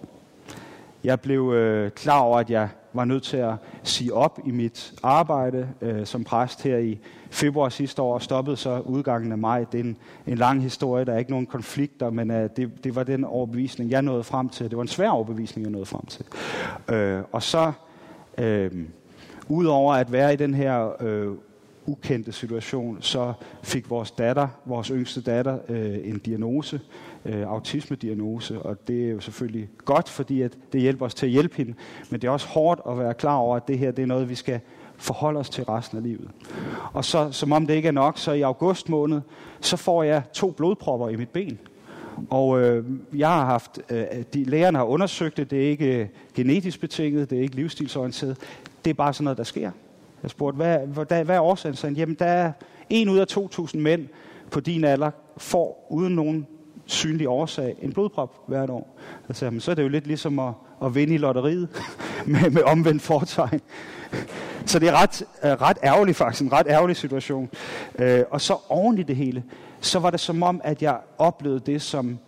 Jeg 1.03 1.19
blev 1.19 1.51
øh, 1.51 1.91
klar 1.91 2.19
over, 2.19 2.39
at 2.39 2.49
jeg 2.49 2.69
var 2.93 3.05
nødt 3.05 3.23
til 3.23 3.37
at 3.37 3.53
sige 3.83 4.13
op 4.13 4.39
i 4.45 4.51
mit 4.51 4.93
arbejde 5.03 5.69
øh, 5.81 6.05
som 6.05 6.23
præst 6.23 6.63
her 6.63 6.77
i 6.77 6.99
februar 7.29 7.69
sidste 7.69 8.01
år, 8.01 8.13
og 8.13 8.21
stoppede 8.21 8.57
så 8.57 8.79
udgangen 8.79 9.31
af 9.31 9.37
maj. 9.37 9.65
Det 9.71 9.79
er 9.79 9.83
en, 9.83 9.97
en 10.27 10.37
lang 10.37 10.61
historie, 10.61 11.05
der 11.05 11.13
er 11.13 11.17
ikke 11.17 11.31
nogen 11.31 11.45
konflikter, 11.45 12.09
men 12.09 12.31
øh, 12.31 12.49
det, 12.55 12.83
det 12.83 12.95
var 12.95 13.03
den 13.03 13.23
overbevisning, 13.23 13.91
jeg 13.91 14.01
nåede 14.01 14.23
frem 14.23 14.49
til. 14.49 14.69
Det 14.69 14.75
var 14.77 14.81
en 14.81 14.87
svær 14.87 15.09
overbevisning, 15.09 15.65
jeg 15.65 15.71
nåede 15.71 15.85
frem 15.85 16.05
til. 16.05 16.25
Øh, 16.89 17.23
og 17.31 17.43
så, 17.43 17.71
øh, 18.37 18.71
udover 19.49 19.93
at 19.93 20.11
være 20.11 20.33
i 20.33 20.35
den 20.35 20.53
her 20.53 21.03
øh, 21.03 21.35
ukendte 21.85 22.31
situation, 22.31 22.97
så 23.01 23.33
fik 23.63 23.89
vores 23.89 24.11
datter, 24.11 24.47
vores 24.65 24.87
yngste 24.87 25.21
datter, 25.21 25.57
øh, 25.69 25.97
en 26.03 26.19
diagnose, 26.19 26.79
øh, 27.25 27.41
autismediagnose, 27.41 28.61
og 28.61 28.87
det 28.87 29.05
er 29.05 29.09
jo 29.09 29.19
selvfølgelig 29.19 29.69
godt, 29.85 30.09
fordi 30.09 30.41
at 30.41 30.57
det 30.73 30.81
hjælper 30.81 31.05
os 31.05 31.13
til 31.13 31.25
at 31.25 31.31
hjælpe 31.31 31.57
hende, 31.57 31.73
men 32.09 32.21
det 32.21 32.27
er 32.27 32.31
også 32.31 32.47
hårdt 32.47 32.81
at 32.89 32.97
være 32.97 33.13
klar 33.13 33.35
over, 33.35 33.55
at 33.55 33.67
det 33.67 33.77
her 33.77 33.91
det 33.91 34.01
er 34.01 34.07
noget, 34.07 34.29
vi 34.29 34.35
skal 34.35 34.59
forholde 34.97 35.39
os 35.39 35.49
til 35.49 35.63
resten 35.63 35.97
af 35.97 36.03
livet. 36.03 36.29
Og 36.93 37.05
så, 37.05 37.31
som 37.31 37.51
om 37.51 37.67
det 37.67 37.73
ikke 37.73 37.87
er 37.87 37.91
nok, 37.91 38.17
så 38.17 38.31
i 38.31 38.41
august 38.41 38.89
måned, 38.89 39.21
så 39.61 39.77
får 39.77 40.03
jeg 40.03 40.21
to 40.33 40.51
blodpropper 40.51 41.09
i 41.09 41.15
mit 41.15 41.29
ben. 41.29 41.59
Og 42.29 42.61
øh, 42.61 42.85
jeg 43.13 43.29
har 43.29 43.45
haft, 43.45 43.79
øh, 43.89 44.05
de 44.33 44.43
lægerne 44.43 44.77
har 44.77 44.85
undersøgt 44.85 45.37
det, 45.37 45.51
det 45.51 45.65
er 45.65 45.69
ikke 45.69 46.01
øh, 46.01 46.07
genetisk 46.33 46.81
betinget, 46.81 47.29
det 47.29 47.37
er 47.37 47.41
ikke 47.41 47.55
livsstilsorienteret, 47.55 48.37
det 48.85 48.89
er 48.89 48.93
bare 48.93 49.13
sådan 49.13 49.23
noget, 49.23 49.37
der 49.37 49.43
sker. 49.43 49.71
Jeg 50.23 50.31
spurgte, 50.31 50.55
hvad, 50.55 50.79
hvad, 50.79 51.25
hvad 51.25 51.35
er 51.35 51.41
årsagen? 51.41 51.75
Så 51.75 51.87
jamen, 51.87 52.15
der 52.19 52.25
er 52.25 52.51
en 52.89 53.09
ud 53.09 53.17
af 53.17 53.25
2.000 53.31 53.77
mænd 53.77 54.07
på 54.51 54.59
din 54.59 54.83
alder, 54.83 55.11
får 55.37 55.87
uden 55.89 56.15
nogen 56.15 56.47
synlig 56.85 57.27
årsag 57.27 57.75
en 57.81 57.93
blodprop 57.93 58.37
hvert 58.47 58.69
år. 58.69 58.97
Så, 59.27 59.33
sagde, 59.33 59.61
så 59.61 59.71
er 59.71 59.75
det 59.75 59.83
jo 59.83 59.87
lidt 59.87 60.07
ligesom 60.07 60.39
at, 60.39 60.53
at 60.83 60.95
vinde 60.95 61.13
i 61.13 61.17
lotteriet 61.17 61.69
med, 62.25 62.49
med 62.49 62.63
omvendt 62.63 63.01
fortegn. 63.01 63.61
Så 64.65 64.79
det 64.79 64.89
er 64.89 65.01
ret, 65.01 65.23
øh, 65.43 65.51
ret 65.51 65.77
ærgerligt 65.83 66.17
faktisk, 66.17 66.41
en 66.41 66.51
ret 66.51 66.67
ærgerlig 66.69 66.95
situation. 66.95 67.49
Uh, 67.99 68.05
og 68.29 68.41
så 68.41 68.57
oven 68.69 68.97
i 68.97 69.03
det 69.03 69.15
hele, 69.15 69.43
så 69.81 69.99
var 69.99 70.09
det 70.09 70.19
som 70.19 70.43
om, 70.43 70.61
at 70.63 70.81
jeg 70.81 70.97
oplevede 71.17 71.59
det, 71.59 71.81
som, 71.81 72.19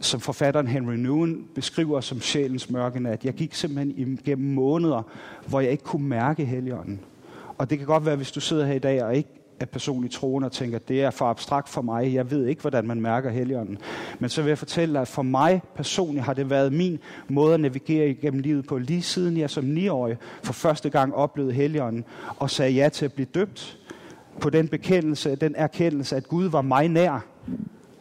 som 0.00 0.20
forfatteren 0.20 0.66
Henry 0.66 0.94
Nguyen 0.94 1.46
beskriver 1.54 2.00
som 2.00 2.20
sjælens 2.20 2.70
mørke 2.70 3.08
at 3.08 3.24
Jeg 3.24 3.34
gik 3.34 3.54
simpelthen 3.54 4.18
igennem 4.18 4.54
måneder, 4.54 5.02
hvor 5.46 5.60
jeg 5.60 5.70
ikke 5.70 5.84
kunne 5.84 6.08
mærke 6.08 6.44
heligånden. 6.44 7.00
Og 7.58 7.70
det 7.70 7.78
kan 7.78 7.86
godt 7.86 8.06
være, 8.06 8.16
hvis 8.16 8.32
du 8.32 8.40
sidder 8.40 8.66
her 8.66 8.74
i 8.74 8.78
dag 8.78 9.04
og 9.04 9.16
ikke 9.16 9.28
er 9.60 9.66
personligt 9.66 10.14
troende 10.14 10.46
og 10.46 10.52
tænker, 10.52 10.78
det 10.78 11.02
er 11.02 11.10
for 11.10 11.24
abstrakt 11.24 11.68
for 11.68 11.82
mig, 11.82 12.14
jeg 12.14 12.30
ved 12.30 12.46
ikke, 12.46 12.60
hvordan 12.60 12.86
man 12.86 13.00
mærker 13.00 13.30
helligånden. 13.30 13.78
Men 14.18 14.30
så 14.30 14.42
vil 14.42 14.48
jeg 14.48 14.58
fortælle 14.58 14.94
dig, 14.94 15.00
at 15.00 15.08
for 15.08 15.22
mig 15.22 15.62
personligt 15.74 16.24
har 16.24 16.34
det 16.34 16.50
været 16.50 16.72
min 16.72 16.98
måde 17.28 17.54
at 17.54 17.60
navigere 17.60 18.08
igennem 18.08 18.40
livet 18.40 18.66
på, 18.66 18.78
lige 18.78 19.02
siden 19.02 19.36
jeg 19.36 19.50
som 19.50 19.76
9-årig 19.76 20.16
for 20.42 20.52
første 20.52 20.90
gang 20.90 21.14
oplevede 21.14 21.52
helligånden 21.52 22.04
og 22.38 22.50
sagde 22.50 22.72
ja 22.72 22.88
til 22.88 23.04
at 23.04 23.12
blive 23.12 23.26
døbt 23.34 23.78
på 24.40 24.50
den 24.50 24.68
bekendelse, 24.68 25.36
den 25.36 25.54
erkendelse, 25.56 26.16
at 26.16 26.28
Gud 26.28 26.48
var 26.48 26.62
mig 26.62 26.88
nær. 26.88 27.26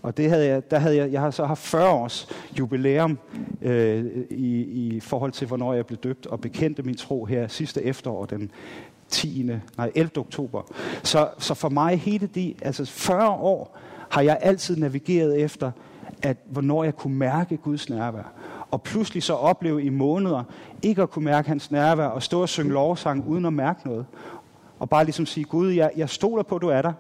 Og 0.01 0.17
det 0.17 0.29
havde 0.29 0.47
jeg, 0.47 0.71
der 0.71 0.79
havde 0.79 0.95
jeg, 0.95 1.11
jeg 1.11 1.21
har 1.21 1.31
så 1.31 1.45
haft 1.45 1.61
40 1.61 1.89
års 1.89 2.29
jubilæum 2.59 3.19
øh, 3.61 4.05
i, 4.29 4.61
i 4.61 4.99
forhold 4.99 5.31
til, 5.31 5.47
hvornår 5.47 5.73
jeg 5.73 5.85
blev 5.85 5.97
døbt 5.97 6.27
og 6.27 6.41
bekendte 6.41 6.83
min 6.83 6.95
tro 6.95 7.25
her 7.25 7.47
sidste 7.47 7.83
efterår, 7.83 8.25
den 8.25 8.51
10. 9.09 9.51
Nej, 9.77 9.91
11. 9.95 10.17
oktober. 10.17 10.61
Så, 11.03 11.29
så 11.37 11.53
for 11.53 11.69
mig 11.69 11.99
hele 11.99 12.27
de, 12.27 12.53
altså 12.61 12.85
40 12.85 13.29
år, 13.29 13.77
har 14.09 14.21
jeg 14.21 14.37
altid 14.41 14.75
navigeret 14.75 15.41
efter, 15.41 15.71
at 16.21 16.37
hvornår 16.45 16.83
jeg 16.83 16.95
kunne 16.95 17.15
mærke 17.15 17.57
Guds 17.57 17.89
nærvær. 17.89 18.31
Og 18.71 18.81
pludselig 18.81 19.23
så 19.23 19.33
opleve 19.33 19.83
i 19.83 19.89
måneder, 19.89 20.43
ikke 20.81 21.01
at 21.01 21.09
kunne 21.09 21.25
mærke 21.25 21.47
hans 21.47 21.71
nærvær, 21.71 22.05
og 22.05 22.23
stå 22.23 22.41
og 22.41 22.49
synge 22.49 22.73
lovsang 22.73 23.27
uden 23.27 23.45
at 23.45 23.53
mærke 23.53 23.87
noget. 23.87 24.05
Og 24.79 24.89
bare 24.89 25.03
ligesom 25.03 25.25
sige, 25.25 25.43
Gud, 25.43 25.71
jeg, 25.71 25.91
jeg 25.97 26.09
stoler 26.09 26.43
på, 26.43 26.55
at 26.55 26.61
du 26.61 26.67
er 26.67 26.81
der. 26.81 26.93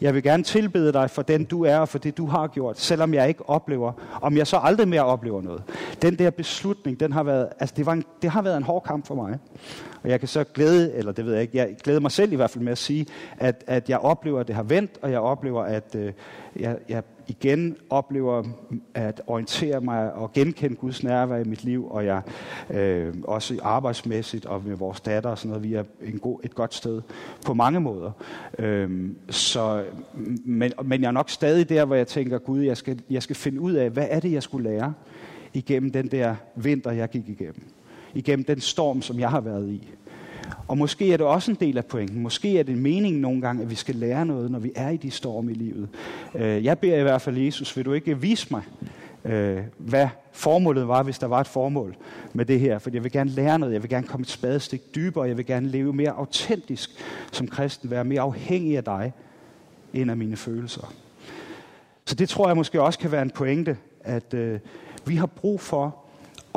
Jeg 0.00 0.14
vil 0.14 0.22
gerne 0.22 0.42
tilbede 0.42 0.92
dig 0.92 1.10
for 1.10 1.22
den 1.22 1.44
du 1.44 1.64
er 1.64 1.78
og 1.78 1.88
for 1.88 1.98
det 1.98 2.16
du 2.16 2.26
har 2.26 2.46
gjort, 2.46 2.78
selvom 2.78 3.14
jeg 3.14 3.28
ikke 3.28 3.48
oplever, 3.48 3.92
om 4.20 4.36
jeg 4.36 4.46
så 4.46 4.56
aldrig 4.56 4.88
mere 4.88 5.04
oplever 5.04 5.42
noget. 5.42 5.62
Den 6.02 6.18
der 6.18 6.30
beslutning, 6.30 7.00
den 7.00 7.12
har 7.12 7.22
været, 7.22 7.48
altså 7.60 7.74
det, 7.76 7.86
var 7.86 7.92
en, 7.92 8.04
det 8.22 8.30
har 8.30 8.42
været 8.42 8.56
en 8.56 8.62
hård 8.62 8.82
kamp 8.82 9.06
for 9.06 9.14
mig. 9.14 9.38
Og 10.06 10.12
jeg 10.12 10.20
kan 10.20 10.28
så 10.28 10.44
glæde, 10.44 10.94
eller 10.94 11.12
det 11.12 11.26
ved 11.26 11.32
jeg 11.32 11.42
ikke, 11.42 11.56
jeg 11.56 11.76
glæder 11.84 12.00
mig 12.00 12.10
selv 12.10 12.32
i 12.32 12.36
hvert 12.36 12.50
fald 12.50 12.64
med 12.64 12.72
at 12.72 12.78
sige, 12.78 13.06
at, 13.38 13.64
at 13.66 13.88
jeg 13.88 13.98
oplever, 13.98 14.40
at 14.40 14.46
det 14.46 14.54
har 14.54 14.62
vendt, 14.62 14.90
og 15.02 15.10
jeg 15.10 15.20
oplever, 15.20 15.62
at 15.62 15.94
øh, 15.94 16.12
jeg, 16.56 16.78
jeg 16.88 17.02
igen 17.26 17.76
oplever 17.90 18.42
at 18.94 19.22
orientere 19.26 19.80
mig 19.80 20.12
og 20.12 20.32
genkende 20.32 20.76
Guds 20.76 21.02
nærvær 21.02 21.36
i 21.36 21.44
mit 21.44 21.64
liv, 21.64 21.88
og 21.90 22.04
jeg 22.06 22.22
øh, 22.70 23.14
også 23.24 23.58
arbejdsmæssigt 23.62 24.46
og 24.46 24.62
med 24.66 24.76
vores 24.76 25.00
datter 25.00 25.30
og 25.30 25.38
sådan 25.38 25.48
noget, 25.48 25.64
vi 25.64 25.74
er 25.74 25.84
en 26.02 26.18
god, 26.18 26.40
et 26.44 26.54
godt 26.54 26.74
sted 26.74 27.02
på 27.46 27.54
mange 27.54 27.80
måder. 27.80 28.10
Øh, 28.58 29.10
så, 29.30 29.84
men, 30.44 30.72
men 30.84 31.00
jeg 31.00 31.08
er 31.08 31.12
nok 31.12 31.30
stadig 31.30 31.68
der, 31.68 31.84
hvor 31.84 31.94
jeg 31.94 32.06
tænker, 32.06 32.38
Gud, 32.38 32.60
jeg 32.60 32.76
skal, 32.76 33.00
jeg 33.10 33.22
skal 33.22 33.36
finde 33.36 33.60
ud 33.60 33.72
af, 33.72 33.90
hvad 33.90 34.06
er 34.10 34.20
det, 34.20 34.32
jeg 34.32 34.42
skulle 34.42 34.70
lære 34.70 34.94
igennem 35.54 35.90
den 35.90 36.06
der 36.06 36.34
vinter, 36.54 36.90
jeg 36.90 37.08
gik 37.08 37.28
igennem. 37.28 37.62
Igennem 38.14 38.44
den 38.44 38.60
storm, 38.60 39.02
som 39.02 39.18
jeg 39.18 39.30
har 39.30 39.40
været 39.40 39.68
i. 39.68 39.88
Og 40.68 40.78
måske 40.78 41.12
er 41.12 41.16
det 41.16 41.26
også 41.26 41.50
en 41.50 41.56
del 41.60 41.78
af 41.78 41.84
pointen. 41.84 42.22
Måske 42.22 42.58
er 42.58 42.62
det 42.62 42.78
meningen 42.78 43.20
nogle 43.20 43.40
gange, 43.40 43.62
at 43.62 43.70
vi 43.70 43.74
skal 43.74 43.94
lære 43.94 44.26
noget, 44.26 44.50
når 44.50 44.58
vi 44.58 44.72
er 44.74 44.88
i 44.88 44.96
de 44.96 45.10
storme 45.10 45.50
i 45.50 45.54
livet. 45.54 45.88
Øh, 46.34 46.64
jeg 46.64 46.78
beder 46.78 46.98
i 46.98 47.02
hvert 47.02 47.22
fald 47.22 47.36
Jesus, 47.36 47.76
vil 47.76 47.84
du 47.84 47.92
ikke 47.92 48.20
vise 48.20 48.46
mig, 48.50 48.62
øh, 49.24 49.58
hvad 49.78 50.08
formålet 50.32 50.88
var, 50.88 51.02
hvis 51.02 51.18
der 51.18 51.26
var 51.26 51.40
et 51.40 51.46
formål 51.46 51.96
med 52.32 52.44
det 52.44 52.60
her. 52.60 52.78
For 52.78 52.90
jeg 52.92 53.04
vil 53.04 53.12
gerne 53.12 53.30
lære 53.30 53.58
noget, 53.58 53.72
jeg 53.72 53.82
vil 53.82 53.90
gerne 53.90 54.06
komme 54.06 54.22
et 54.22 54.30
spadestik 54.30 54.94
dybere, 54.94 55.24
jeg 55.24 55.36
vil 55.36 55.46
gerne 55.46 55.68
leve 55.68 55.92
mere 55.92 56.10
autentisk 56.10 56.90
som 57.32 57.48
kristen, 57.48 57.90
være 57.90 58.04
mere 58.04 58.20
afhængig 58.20 58.76
af 58.76 58.84
dig, 58.84 59.12
end 59.94 60.10
af 60.10 60.16
mine 60.16 60.36
følelser. 60.36 60.92
Så 62.04 62.14
det 62.14 62.28
tror 62.28 62.46
jeg 62.48 62.56
måske 62.56 62.82
også 62.82 62.98
kan 62.98 63.12
være 63.12 63.22
en 63.22 63.30
pointe, 63.30 63.76
at 64.00 64.34
øh, 64.34 64.60
vi 65.06 65.16
har 65.16 65.26
brug 65.26 65.60
for 65.60 66.05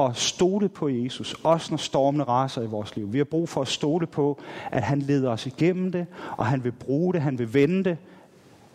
at 0.07 0.17
stole 0.17 0.69
på 0.69 0.89
Jesus, 0.89 1.35
også 1.43 1.67
når 1.71 1.77
stormene 1.77 2.23
raser 2.23 2.61
i 2.61 2.65
vores 2.65 2.95
liv. 2.95 3.13
Vi 3.13 3.17
har 3.17 3.25
brug 3.25 3.49
for 3.49 3.61
at 3.61 3.67
stole 3.67 4.07
på, 4.07 4.39
at 4.71 4.83
han 4.83 4.99
leder 4.99 5.29
os 5.29 5.45
igennem 5.45 5.91
det, 5.91 6.05
og 6.37 6.45
han 6.45 6.63
vil 6.63 6.71
bruge 6.71 7.13
det, 7.13 7.21
han 7.21 7.39
vil 7.39 7.53
vende 7.53 7.83
det. 7.83 7.97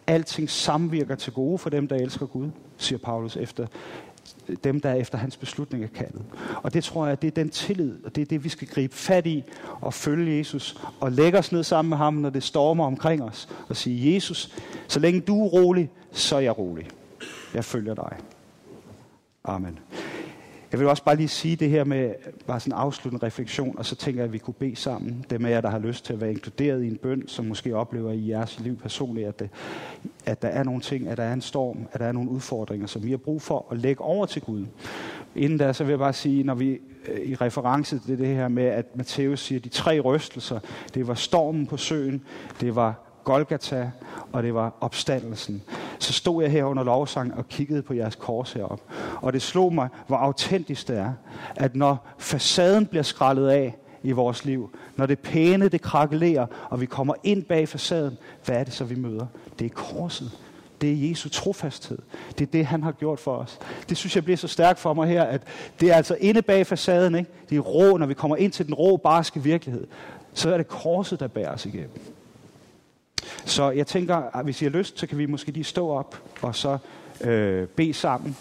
Alting 0.07 0.51
samvirker 0.51 1.15
til 1.15 1.33
gode 1.33 1.59
for 1.59 1.71
dem, 1.71 1.89
der 1.89 1.97
elsker 1.97 2.27
Gud, 2.27 2.51
siger 2.77 2.99
Paulus 2.99 3.37
efter 3.37 3.67
dem, 4.65 4.81
der 4.81 4.89
er 4.89 4.95
efter 4.95 5.19
hans 5.19 5.37
beslutning 5.37 5.85
er 5.85 5.89
kaldet. 5.89 6.23
Og 6.63 6.75
det 6.75 6.85
tror 6.85 7.07
jeg, 7.07 7.23
det 7.23 7.29
er 7.29 7.33
den 7.33 7.49
tillid, 7.49 8.05
og 8.05 8.15
det 8.15 8.23
er 8.23 8.27
det, 8.27 8.45
vi 8.45 8.49
skal 8.49 8.69
gribe 8.69 8.95
fat 8.95 9.27
i 9.27 9.45
og 9.81 9.95
følge 9.95 10.39
Jesus 10.39 10.81
og 11.01 11.13
lægge 11.13 11.39
os 11.39 11.53
ned 11.53 11.63
sammen 11.63 11.89
med 11.89 11.99
ham, 11.99 12.15
når 12.15 12.31
det 12.31 12.43
stormer 12.43 12.85
omkring 12.85 13.23
os 13.23 13.49
og 13.69 13.77
sige, 13.77 14.15
Jesus, 14.15 14.55
så 14.89 15.01
længe 15.01 15.21
du 15.21 15.45
er 15.45 15.49
rolig, 15.49 15.91
så 16.13 16.37
er 16.37 16.41
jeg 16.41 16.59
rolig. 16.59 16.89
Jeg 17.55 17.65
følger 17.65 17.95
dig. 17.95 18.17
Amen. 19.45 19.79
Jeg 20.75 20.81
vil 20.81 20.89
også 20.89 21.05
bare 21.05 21.17
lige 21.17 21.29
sige 21.29 21.57
det 21.57 21.71
her 21.71 21.85
med 21.85 22.15
bare 22.47 22.61
sådan 22.61 22.73
en 22.73 22.79
afsluttende 22.79 23.27
refleksion, 23.27 23.79
og 23.79 23.87
så 23.87 23.97
tænker 23.97 24.21
jeg, 24.21 24.25
at 24.25 24.33
vi 24.33 24.39
kunne 24.39 24.55
bede 24.55 24.77
sammen. 24.77 25.25
Dem 25.31 25.45
af 25.45 25.51
jer, 25.51 25.61
der 25.61 25.71
har 25.71 25.79
lyst 25.79 26.05
til 26.05 26.13
at 26.13 26.21
være 26.21 26.31
inkluderet 26.31 26.83
i 26.83 26.87
en 26.87 26.97
bøn, 26.97 27.29
som 27.29 27.45
måske 27.45 27.77
oplever 27.77 28.13
i 28.13 28.29
jeres 28.29 28.61
liv 28.61 28.77
personligt, 28.77 29.29
at, 29.29 29.39
det, 29.39 29.49
at 30.27 30.43
der 30.43 30.49
er 30.49 30.63
nogle 30.63 30.81
ting, 30.81 31.09
at 31.09 31.17
der 31.17 31.23
er 31.23 31.33
en 31.33 31.41
storm, 31.41 31.79
at 31.93 32.01
der 32.01 32.07
er 32.07 32.13
nogle 32.13 32.31
udfordringer, 32.31 32.87
som 32.87 33.05
vi 33.05 33.11
har 33.11 33.17
brug 33.17 33.43
for 33.43 33.67
at 33.71 33.79
lægge 33.79 34.03
over 34.03 34.27
til 34.27 34.43
Gud. 34.43 34.67
Inden 35.37 35.59
da, 35.59 35.73
så 35.73 35.85
vil 35.85 35.91
jeg 35.91 35.99
bare 35.99 36.13
sige, 36.13 36.43
når 36.43 36.55
vi 36.55 36.79
øh, 37.09 37.21
i 37.21 37.35
reference 37.35 37.99
til 37.99 38.19
det 38.19 38.29
her 38.29 38.49
med, 38.49 38.65
at 38.65 38.97
Matthæus 38.97 39.41
siger, 39.41 39.59
at 39.59 39.65
de 39.65 39.69
tre 39.69 40.01
rystelser, 40.01 40.59
det 40.95 41.09
var 41.09 41.15
stormen 41.15 41.67
på 41.67 41.77
søen, 41.77 42.25
det 42.61 42.77
var 42.77 42.95
Golgata, 43.25 43.91
og 44.33 44.43
det 44.43 44.55
var 44.55 44.75
opstandelsen. 44.81 45.63
Så 46.05 46.13
stod 46.13 46.43
jeg 46.43 46.53
her 46.53 46.65
under 46.65 46.85
lovsang 46.85 47.35
og 47.35 47.49
kiggede 47.49 47.83
på 47.83 47.95
jeres 47.95 48.15
kors 48.15 48.53
herop. 48.53 48.81
Og 49.17 49.33
det 49.33 49.43
slog 49.43 49.75
mig, 49.75 49.89
hvor 50.07 50.17
autentisk 50.17 50.89
det 50.89 50.99
er, 50.99 51.13
at 51.57 51.77
når 51.77 52.07
facaden 52.19 52.87
bliver 52.87 53.03
skrællet 53.03 53.49
af 53.49 53.77
i 54.03 54.13
vores 54.13 54.45
liv, 54.45 54.71
når 54.97 55.07
det 55.07 55.19
pæne, 55.19 55.69
det 55.69 55.83
krakelerer, 55.83 56.47
og 56.71 56.81
vi 56.81 56.87
kommer 56.87 57.15
ind 57.23 57.45
bag 57.45 57.69
facaden, 57.69 58.19
hvad 58.45 58.57
er 58.57 58.65
det 58.65 58.73
så, 58.73 58.85
vi 58.85 58.95
møder? 58.95 59.27
Det 59.59 59.65
er 59.65 59.69
korset. 59.69 60.31
Det 60.81 60.93
er 60.93 61.09
Jesu 61.09 61.29
trofasthed. 61.29 61.99
Det 62.39 62.47
er 62.47 62.51
det, 62.53 62.67
han 62.67 62.83
har 62.83 62.93
gjort 62.93 63.21
for 63.21 63.37
os. 63.37 63.59
Det 63.89 63.97
synes 63.97 64.17
jeg 64.17 64.25
bliver 64.25 64.37
så 64.37 64.49
stærkt 64.49 64.79
for 64.79 64.95
mig 64.95 65.09
her, 65.09 65.23
at 65.23 65.43
det 65.81 65.91
er 65.91 65.95
altså 65.95 66.17
inde 66.21 66.43
bag 66.43 66.67
facaden, 66.67 67.15
ikke? 67.15 67.31
det 67.51 67.57
er 67.57 67.61
rå, 67.61 67.97
når 67.97 68.07
vi 68.07 68.15
kommer 68.15 68.37
ind 68.37 68.53
til 68.53 68.67
den 68.67 68.75
rå, 68.75 68.97
barske 68.97 69.43
virkelighed, 69.43 69.87
så 70.35 70.53
er 70.53 70.57
det 70.57 70.69
korset, 70.69 71.21
der 71.21 71.27
bærer 71.27 71.53
os 71.53 71.67
igennem. 71.67 71.91
Så 73.45 73.71
jeg 73.71 73.87
tænker, 73.87 74.17
at 74.17 74.45
hvis 74.45 74.63
I 74.63 74.65
har 74.65 74.71
lyst, 74.71 74.99
så 74.99 75.07
kan 75.07 75.19
vi 75.19 75.27
måske 75.27 75.51
lige 75.51 75.65
stå 75.65 75.89
op 75.89 76.23
og 76.43 76.55
så 76.55 76.79
øh, 77.21 77.67
bede 77.67 77.95
sammen. 77.95 78.37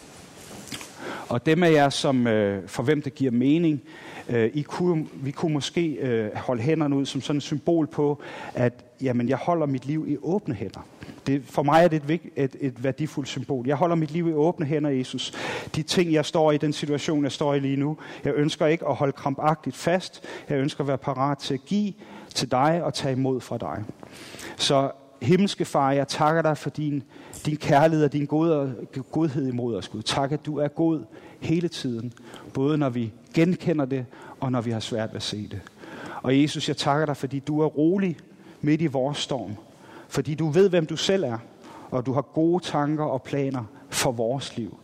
Og 1.29 1.45
dem 1.45 1.63
af 1.63 1.71
jer, 1.71 1.89
som, 1.89 2.27
øh, 2.27 2.67
for 2.67 2.83
hvem 2.83 3.01
det 3.01 3.15
giver 3.15 3.31
mening, 3.31 3.81
øh, 4.29 4.51
I 4.53 4.61
kunne, 4.61 5.07
vi 5.13 5.31
kunne 5.31 5.53
måske 5.53 5.87
øh, 5.87 6.35
holde 6.35 6.61
hænderne 6.61 6.95
ud 6.95 7.05
som 7.05 7.21
sådan 7.21 7.37
et 7.37 7.43
symbol 7.43 7.87
på, 7.87 8.21
at 8.53 8.73
jamen, 9.01 9.29
jeg 9.29 9.37
holder 9.37 9.65
mit 9.65 9.85
liv 9.85 10.05
i 10.07 10.17
åbne 10.21 10.55
hænder. 10.55 10.85
Det, 11.27 11.41
for 11.45 11.63
mig 11.63 11.83
er 11.83 11.87
det 11.87 12.03
et, 12.09 12.21
et, 12.35 12.55
et 12.59 12.83
værdifuldt 12.83 13.29
symbol. 13.29 13.67
Jeg 13.67 13.75
holder 13.75 13.95
mit 13.95 14.11
liv 14.11 14.29
i 14.29 14.33
åbne 14.33 14.65
hænder, 14.65 14.89
Jesus. 14.89 15.33
De 15.75 15.83
ting, 15.83 16.13
jeg 16.13 16.25
står 16.25 16.51
i, 16.51 16.57
den 16.57 16.73
situation, 16.73 17.23
jeg 17.23 17.31
står 17.31 17.53
i 17.53 17.59
lige 17.59 17.77
nu, 17.77 17.97
jeg 18.23 18.33
ønsker 18.35 18.65
ikke 18.65 18.87
at 18.87 18.95
holde 18.95 19.13
krampagtigt 19.13 19.75
fast. 19.75 20.23
Jeg 20.49 20.57
ønsker 20.57 20.81
at 20.81 20.87
være 20.87 20.97
parat 20.97 21.37
til 21.37 21.53
at 21.53 21.65
give 21.65 21.93
til 22.33 22.51
dig 22.51 22.83
og 22.83 22.93
tage 22.93 23.11
imod 23.11 23.41
fra 23.41 23.57
dig. 23.57 23.83
Så 24.57 24.91
himmelske 25.21 25.65
far, 25.65 25.91
jeg 25.91 26.07
takker 26.07 26.41
dig 26.41 26.57
for 26.57 26.69
din, 26.69 27.03
din 27.45 27.57
kærlighed 27.57 28.05
og 28.05 28.13
din 28.13 28.25
god, 28.25 28.71
godhed 29.11 29.47
imod 29.47 29.75
os, 29.75 29.87
Gud. 29.87 30.01
Tak, 30.01 30.31
at 30.31 30.45
du 30.45 30.57
er 30.57 30.67
god 30.67 31.03
hele 31.39 31.67
tiden, 31.67 32.13
både 32.53 32.77
når 32.77 32.89
vi 32.89 33.11
genkender 33.33 33.85
det, 33.85 34.05
og 34.39 34.51
når 34.51 34.61
vi 34.61 34.71
har 34.71 34.79
svært 34.79 35.09
ved 35.09 35.15
at 35.15 35.23
se 35.23 35.47
det. 35.47 35.61
Og 36.23 36.41
Jesus, 36.41 36.67
jeg 36.67 36.77
takker 36.77 37.05
dig, 37.05 37.17
fordi 37.17 37.39
du 37.39 37.61
er 37.61 37.65
rolig 37.65 38.17
midt 38.61 38.81
i 38.81 38.87
vores 38.87 39.17
storm. 39.17 39.55
Fordi 40.07 40.35
du 40.35 40.49
ved, 40.49 40.69
hvem 40.69 40.85
du 40.85 40.95
selv 40.95 41.23
er, 41.23 41.37
og 41.91 42.05
du 42.05 42.13
har 42.13 42.21
gode 42.21 42.63
tanker 42.63 43.03
og 43.03 43.23
planer 43.23 43.63
for 43.89 44.11
vores 44.11 44.57
liv. 44.57 44.77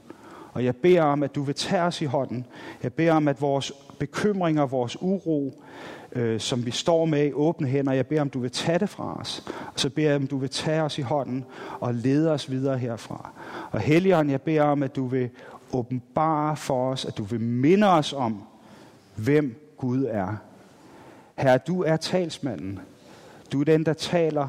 Og 0.59 0.65
jeg 0.65 0.75
beder 0.75 1.01
om, 1.01 1.23
at 1.23 1.35
du 1.35 1.43
vil 1.43 1.55
tage 1.55 1.81
os 1.81 2.01
i 2.01 2.05
hånden. 2.05 2.45
Jeg 2.83 2.93
beder 2.93 3.13
om, 3.13 3.27
at 3.27 3.41
vores 3.41 3.71
bekymringer, 3.99 4.65
vores 4.65 5.01
uro, 5.01 5.63
øh, 6.11 6.39
som 6.39 6.65
vi 6.65 6.71
står 6.71 7.05
med 7.05 7.25
i 7.25 7.33
åbne 7.33 7.67
hænder, 7.67 7.93
jeg 7.93 8.07
beder 8.07 8.21
om, 8.21 8.29
du 8.29 8.39
vil 8.39 8.51
tage 8.51 8.79
det 8.79 8.89
fra 8.89 9.19
os. 9.19 9.43
Og 9.73 9.79
så 9.79 9.89
beder 9.89 10.07
jeg 10.07 10.15
om, 10.15 10.27
du 10.27 10.37
vil 10.37 10.49
tage 10.49 10.81
os 10.81 10.97
i 10.97 11.01
hånden 11.01 11.45
og 11.79 11.93
lede 11.93 12.31
os 12.31 12.51
videre 12.51 12.77
herfra. 12.77 13.31
Og 13.71 13.79
Helligånd, 13.79 14.29
jeg 14.29 14.41
beder 14.41 14.63
om, 14.63 14.83
at 14.83 14.95
du 14.95 15.07
vil 15.07 15.29
åbenbare 15.73 16.55
for 16.55 16.91
os, 16.91 17.05
at 17.05 17.17
du 17.17 17.23
vil 17.23 17.41
minde 17.41 17.87
os 17.87 18.13
om, 18.13 18.43
hvem 19.15 19.73
Gud 19.77 20.05
er. 20.09 20.35
Herre, 21.37 21.57
du 21.57 21.83
er 21.83 21.97
talsmanden. 21.97 22.79
Du 23.51 23.59
er 23.59 23.65
den, 23.65 23.85
der 23.85 23.93
taler 23.93 24.47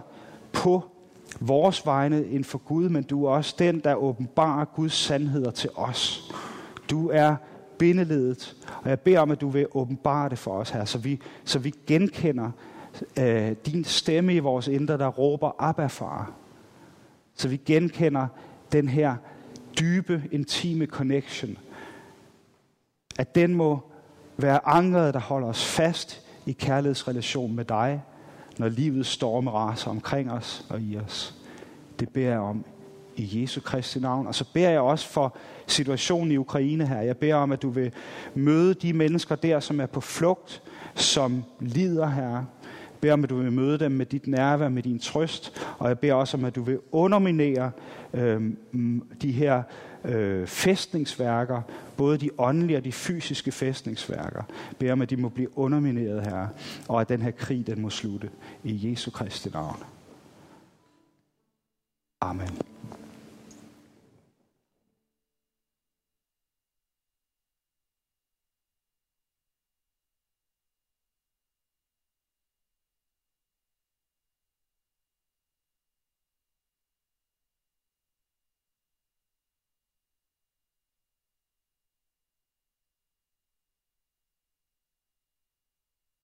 på 0.52 0.89
vores 1.40 1.86
vegne 1.86 2.26
end 2.26 2.44
for 2.44 2.58
Gud, 2.58 2.88
men 2.88 3.02
du 3.02 3.24
er 3.24 3.30
også 3.30 3.54
den, 3.58 3.80
der 3.80 3.94
åbenbarer 3.94 4.64
Guds 4.64 4.92
sandheder 4.92 5.50
til 5.50 5.70
os. 5.74 6.32
Du 6.90 7.10
er 7.10 7.36
bindeledet, 7.78 8.56
og 8.82 8.90
jeg 8.90 9.00
beder 9.00 9.20
om, 9.20 9.30
at 9.30 9.40
du 9.40 9.48
vil 9.48 9.66
åbenbare 9.74 10.28
det 10.28 10.38
for 10.38 10.52
os 10.52 10.70
her, 10.70 10.84
så 10.84 10.98
vi, 10.98 11.20
så 11.44 11.58
vi 11.58 11.74
genkender 11.86 12.50
øh, 13.18 13.52
din 13.66 13.84
stemme 13.84 14.34
i 14.34 14.38
vores 14.38 14.68
indre, 14.68 14.98
der 14.98 15.08
råber, 15.08 15.50
Abba 15.58 15.86
far. 15.86 16.32
Så 17.34 17.48
vi 17.48 17.56
genkender 17.56 18.26
den 18.72 18.88
her 18.88 19.16
dybe, 19.78 20.22
intime 20.32 20.86
connection. 20.86 21.58
At 23.18 23.34
den 23.34 23.54
må 23.54 23.80
være 24.36 24.66
ankeret, 24.66 25.14
der 25.14 25.20
holder 25.20 25.48
os 25.48 25.64
fast 25.64 26.22
i 26.46 26.52
kærlighedsrelation 26.52 27.56
med 27.56 27.64
dig, 27.64 28.02
når 28.60 28.68
livet 28.68 29.06
storme 29.06 29.50
raser 29.50 29.90
omkring 29.90 30.32
os 30.32 30.66
og 30.68 30.80
i 30.80 30.96
os. 30.96 31.34
Det 32.00 32.08
beder 32.08 32.28
jeg 32.28 32.38
om 32.38 32.64
i 33.16 33.42
Jesu 33.42 33.60
Kristi 33.60 34.00
navn. 34.00 34.26
Og 34.26 34.34
så 34.34 34.44
beder 34.52 34.70
jeg 34.70 34.80
også 34.80 35.08
for 35.08 35.36
situationen 35.66 36.32
i 36.32 36.36
Ukraine 36.36 36.86
her. 36.86 37.00
Jeg 37.00 37.16
beder 37.16 37.34
om, 37.34 37.52
at 37.52 37.62
du 37.62 37.70
vil 37.70 37.92
møde 38.34 38.74
de 38.74 38.92
mennesker 38.92 39.34
der, 39.34 39.60
som 39.60 39.80
er 39.80 39.86
på 39.86 40.00
flugt, 40.00 40.62
som 40.94 41.44
lider 41.60 42.06
her. 42.06 42.44
Beder 43.00 43.12
om, 43.12 43.24
at 43.24 43.30
du 43.30 43.36
vil 43.36 43.52
møde 43.52 43.78
dem 43.78 43.92
med 43.92 44.06
dit 44.06 44.26
nærvær, 44.26 44.68
med 44.68 44.82
din 44.82 44.98
trøst. 44.98 45.66
Og 45.78 45.88
jeg 45.88 45.98
beder 45.98 46.14
også 46.14 46.36
om, 46.36 46.44
at 46.44 46.54
du 46.54 46.62
vil 46.62 46.78
underminere 46.92 47.70
øh, 48.14 48.52
de 49.22 49.32
her 49.32 49.62
øh, 50.04 50.46
fæstningsværker, 50.46 51.62
både 51.96 52.18
de 52.18 52.30
åndelige 52.38 52.76
og 52.76 52.84
de 52.84 52.92
fysiske 52.92 53.52
fæstningsværker. 53.52 54.42
Jeg 54.70 54.76
beder 54.78 54.92
om, 54.92 55.02
at 55.02 55.10
de 55.10 55.16
må 55.16 55.28
blive 55.28 55.58
undermineret 55.58 56.22
her, 56.22 56.48
og 56.88 57.00
at 57.00 57.08
den 57.08 57.22
her 57.22 57.30
krig, 57.30 57.66
den 57.66 57.80
må 57.80 57.90
slutte. 57.90 58.30
I 58.64 58.90
Jesu 58.90 59.10
Kristi 59.10 59.48
navn. 59.48 59.82
Amen. 62.20 62.69